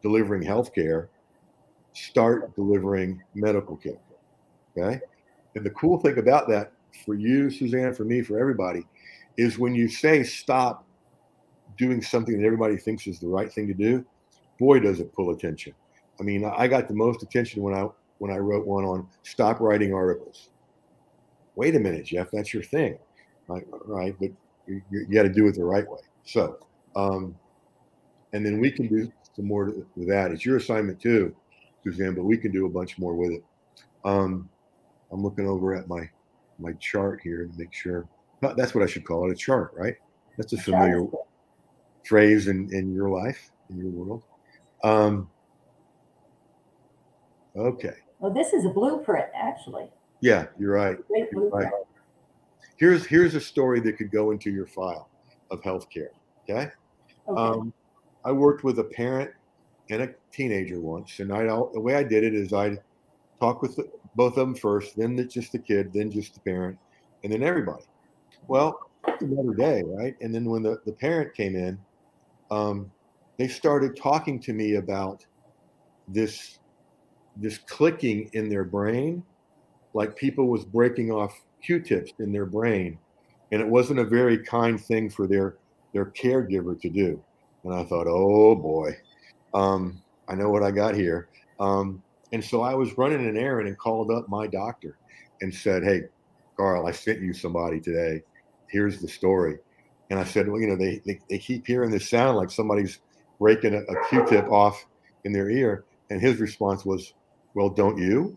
delivering 0.02 0.42
healthcare. 0.42 1.08
Start 1.92 2.54
delivering 2.54 3.22
medical 3.34 3.76
care. 3.76 3.98
Okay. 4.76 5.00
And 5.54 5.64
the 5.64 5.70
cool 5.70 5.98
thing 5.98 6.18
about 6.18 6.48
that 6.48 6.72
for 7.04 7.14
you, 7.14 7.50
Suzanne, 7.50 7.94
for 7.94 8.04
me, 8.04 8.22
for 8.22 8.38
everybody, 8.38 8.84
is 9.36 9.58
when 9.58 9.74
you 9.74 9.88
say 9.88 10.22
stop 10.22 10.86
doing 11.78 12.02
something 12.02 12.38
that 12.38 12.44
everybody 12.44 12.76
thinks 12.76 13.06
is 13.06 13.18
the 13.18 13.26
right 13.26 13.52
thing 13.52 13.66
to 13.66 13.74
do, 13.74 14.04
boy, 14.58 14.78
does 14.80 15.00
it 15.00 15.12
pull 15.12 15.30
attention. 15.30 15.72
I 16.20 16.22
mean, 16.22 16.44
I 16.44 16.68
got 16.68 16.88
the 16.88 16.94
most 16.94 17.22
attention 17.22 17.62
when 17.62 17.74
I 17.74 17.86
when 18.18 18.30
I 18.30 18.36
wrote 18.36 18.66
one 18.66 18.84
on 18.84 19.08
stop 19.22 19.60
writing 19.60 19.94
articles. 19.94 20.50
Wait 21.56 21.74
a 21.74 21.80
minute, 21.80 22.04
Jeff, 22.04 22.28
that's 22.30 22.52
your 22.52 22.62
thing, 22.62 22.98
right? 23.48 23.64
right 23.86 24.14
but 24.20 24.30
you, 24.66 24.82
you 24.90 25.06
got 25.06 25.22
to 25.22 25.30
do 25.30 25.46
it 25.46 25.54
the 25.54 25.64
right 25.64 25.88
way. 25.88 26.00
So, 26.24 26.58
um, 26.94 27.34
and 28.34 28.44
then 28.44 28.60
we 28.60 28.70
can 28.70 28.88
do 28.88 29.10
some 29.34 29.46
more 29.46 29.72
with 29.96 30.08
that. 30.08 30.32
It's 30.32 30.44
your 30.44 30.58
assignment 30.58 31.00
too, 31.00 31.34
Suzanne, 31.82 32.14
but 32.14 32.24
we 32.24 32.36
can 32.36 32.52
do 32.52 32.66
a 32.66 32.68
bunch 32.68 32.98
more 32.98 33.14
with 33.14 33.32
it. 33.32 33.44
Um, 34.04 34.49
I'm 35.12 35.22
looking 35.22 35.46
over 35.46 35.74
at 35.74 35.88
my 35.88 36.08
my 36.58 36.72
chart 36.74 37.20
here 37.22 37.46
to 37.46 37.58
make 37.58 37.72
sure. 37.72 38.06
That's 38.40 38.74
what 38.74 38.82
I 38.82 38.86
should 38.86 39.04
call 39.04 39.28
it, 39.28 39.32
a 39.32 39.36
chart, 39.36 39.72
right? 39.76 39.96
That's 40.38 40.54
a 40.54 40.56
familiar 40.56 41.06
phrase 42.04 42.48
in, 42.48 42.72
in 42.72 42.94
your 42.94 43.10
life, 43.10 43.50
in 43.68 43.78
your 43.78 43.90
world. 43.90 44.22
Um, 44.82 45.28
okay. 47.54 47.94
Well, 48.18 48.32
this 48.32 48.52
is 48.52 48.64
a 48.64 48.70
blueprint, 48.70 49.26
actually. 49.34 49.90
Yeah, 50.20 50.46
you're 50.58 50.74
right. 50.74 50.98
You're 51.10 51.48
right. 51.50 51.70
Here's 52.76 53.04
here's 53.04 53.34
a 53.34 53.40
story 53.40 53.80
that 53.80 53.98
could 53.98 54.10
go 54.10 54.30
into 54.30 54.50
your 54.50 54.66
file 54.66 55.10
of 55.50 55.60
healthcare. 55.62 56.08
Okay. 56.48 56.70
okay. 57.28 57.40
Um, 57.40 57.72
I 58.24 58.32
worked 58.32 58.64
with 58.64 58.78
a 58.78 58.84
parent 58.84 59.30
and 59.90 60.02
a 60.02 60.14
teenager 60.32 60.80
once, 60.80 61.20
and 61.20 61.32
I 61.32 61.44
the 61.44 61.80
way 61.80 61.94
I 61.94 62.02
did 62.02 62.24
it 62.24 62.34
is 62.34 62.52
I 62.52 62.78
talk 63.38 63.60
with 63.60 63.76
the, 63.76 63.90
both 64.20 64.36
of 64.36 64.46
them 64.46 64.54
first, 64.54 64.98
then 64.98 65.16
the, 65.16 65.24
just 65.24 65.50
the 65.50 65.58
kid, 65.58 65.94
then 65.94 66.10
just 66.10 66.34
the 66.34 66.40
parent, 66.40 66.76
and 67.24 67.32
then 67.32 67.42
everybody. 67.42 67.84
Well, 68.48 68.78
another 69.18 69.54
day, 69.54 69.82
right? 69.86 70.14
And 70.20 70.34
then 70.34 70.44
when 70.44 70.62
the, 70.62 70.78
the 70.84 70.92
parent 70.92 71.32
came 71.32 71.56
in, 71.56 71.78
um, 72.50 72.92
they 73.38 73.48
started 73.48 73.96
talking 73.96 74.38
to 74.40 74.52
me 74.52 74.74
about 74.74 75.24
this 76.06 76.58
this 77.38 77.56
clicking 77.56 78.28
in 78.34 78.50
their 78.50 78.64
brain, 78.64 79.22
like 79.94 80.16
people 80.16 80.48
was 80.48 80.66
breaking 80.66 81.10
off 81.10 81.32
Q-tips 81.62 82.12
in 82.18 82.30
their 82.30 82.44
brain, 82.44 82.98
and 83.52 83.62
it 83.62 83.66
wasn't 83.66 84.00
a 84.00 84.04
very 84.04 84.36
kind 84.36 84.78
thing 84.78 85.08
for 85.08 85.26
their 85.26 85.56
their 85.94 86.06
caregiver 86.10 86.78
to 86.78 86.90
do. 86.90 87.24
And 87.64 87.72
I 87.72 87.84
thought, 87.84 88.06
oh 88.06 88.54
boy, 88.54 88.98
um, 89.54 90.02
I 90.28 90.34
know 90.34 90.50
what 90.50 90.62
I 90.62 90.72
got 90.72 90.94
here. 90.94 91.28
Um, 91.58 92.02
and 92.32 92.44
so 92.44 92.62
I 92.62 92.74
was 92.74 92.96
running 92.96 93.26
an 93.26 93.36
errand 93.36 93.68
and 93.68 93.76
called 93.76 94.10
up 94.10 94.28
my 94.28 94.46
doctor 94.46 94.96
and 95.40 95.52
said, 95.52 95.82
Hey, 95.82 96.02
Carl, 96.56 96.86
I 96.86 96.92
sent 96.92 97.20
you 97.20 97.32
somebody 97.32 97.80
today. 97.80 98.22
Here's 98.68 99.00
the 99.00 99.08
story. 99.08 99.58
And 100.10 100.18
I 100.18 100.24
said, 100.24 100.48
Well, 100.48 100.60
you 100.60 100.68
know, 100.68 100.76
they, 100.76 101.00
they, 101.06 101.18
they 101.28 101.38
keep 101.38 101.66
hearing 101.66 101.90
this 101.90 102.08
sound 102.08 102.36
like 102.36 102.50
somebody's 102.50 103.00
breaking 103.38 103.74
a 103.74 103.78
a 103.78 104.08
Q-tip 104.08 104.48
off 104.50 104.84
in 105.24 105.32
their 105.32 105.50
ear. 105.50 105.84
And 106.10 106.20
his 106.20 106.38
response 106.38 106.84
was, 106.84 107.14
Well, 107.54 107.70
don't 107.70 107.98
you? 107.98 108.36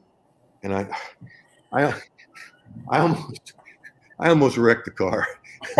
And 0.63 0.73
I, 0.73 0.87
I, 1.71 1.93
I 2.89 2.99
almost, 2.99 3.53
I 4.19 4.29
almost 4.29 4.57
wrecked 4.57 4.85
the 4.85 4.91
car. 4.91 5.27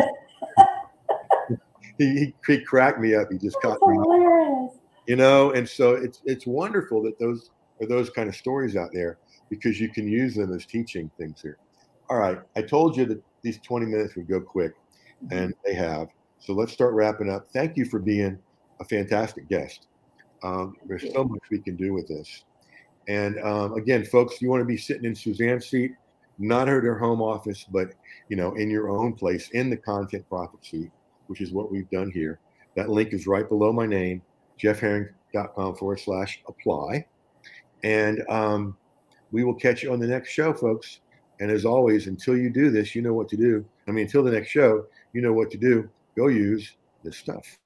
he, 1.97 2.05
he, 2.05 2.33
he, 2.47 2.59
cracked 2.59 2.99
me 2.99 3.15
up. 3.15 3.31
He 3.31 3.37
just 3.37 3.59
caught 3.61 3.79
me. 3.87 3.95
Hilarious. 3.95 4.75
You 5.07 5.17
know, 5.17 5.51
and 5.51 5.67
so 5.67 5.95
it's 5.95 6.21
it's 6.23 6.47
wonderful 6.47 7.03
that 7.03 7.19
those 7.19 7.51
are 7.81 7.87
those 7.87 8.09
kind 8.09 8.29
of 8.29 8.35
stories 8.35 8.75
out 8.75 8.89
there 8.93 9.17
because 9.49 9.79
you 9.79 9.89
can 9.89 10.07
use 10.07 10.35
them 10.35 10.53
as 10.53 10.65
teaching 10.65 11.09
things 11.17 11.41
here. 11.41 11.57
All 12.09 12.17
right, 12.17 12.39
I 12.55 12.61
told 12.61 12.97
you 12.97 13.05
that 13.05 13.21
these 13.41 13.59
20 13.59 13.85
minutes 13.85 14.15
would 14.15 14.27
go 14.27 14.39
quick, 14.39 14.73
mm-hmm. 15.23 15.37
and 15.37 15.53
they 15.65 15.73
have. 15.73 16.09
So 16.39 16.53
let's 16.53 16.73
start 16.73 16.93
wrapping 16.93 17.29
up. 17.29 17.47
Thank 17.53 17.77
you 17.77 17.85
for 17.85 17.99
being 17.99 18.37
a 18.79 18.85
fantastic 18.85 19.47
guest. 19.47 19.87
Um, 20.43 20.75
there's 20.85 21.11
so 21.13 21.23
much 21.23 21.41
we 21.49 21.59
can 21.59 21.75
do 21.75 21.93
with 21.93 22.07
this. 22.07 22.43
And 23.07 23.39
um, 23.39 23.73
again, 23.73 24.05
folks, 24.05 24.41
you 24.41 24.49
want 24.49 24.61
to 24.61 24.65
be 24.65 24.77
sitting 24.77 25.05
in 25.05 25.15
Suzanne's 25.15 25.67
seat, 25.67 25.93
not 26.37 26.67
at 26.67 26.83
her 26.83 26.97
home 26.97 27.21
office, 27.21 27.65
but 27.69 27.93
you 28.29 28.35
know, 28.35 28.53
in 28.55 28.69
your 28.69 28.89
own 28.89 29.13
place, 29.13 29.49
in 29.51 29.69
the 29.69 29.77
content 29.77 30.27
profit 30.27 30.65
seat, 30.65 30.91
which 31.27 31.41
is 31.41 31.51
what 31.51 31.71
we've 31.71 31.89
done 31.89 32.11
here. 32.11 32.39
That 32.75 32.89
link 32.89 33.13
is 33.13 33.27
right 33.27 33.47
below 33.47 33.71
my 33.71 33.85
name, 33.85 34.21
jeffherring.com 34.59 35.75
forward 35.75 35.99
slash 35.99 36.41
apply. 36.47 37.05
And 37.83 38.23
um, 38.29 38.77
we 39.31 39.43
will 39.43 39.55
catch 39.55 39.83
you 39.83 39.91
on 39.91 39.99
the 39.99 40.07
next 40.07 40.31
show, 40.31 40.53
folks. 40.53 41.01
And 41.39 41.51
as 41.51 41.65
always, 41.65 42.07
until 42.07 42.37
you 42.37 42.49
do 42.49 42.69
this, 42.69 42.95
you 42.95 43.01
know 43.01 43.13
what 43.13 43.27
to 43.29 43.37
do. 43.37 43.65
I 43.87 43.91
mean, 43.91 44.05
until 44.05 44.23
the 44.23 44.31
next 44.31 44.49
show, 44.49 44.85
you 45.13 45.21
know 45.21 45.33
what 45.33 45.51
to 45.51 45.57
do. 45.57 45.89
Go 46.15 46.27
use 46.27 46.75
this 47.03 47.17
stuff. 47.17 47.59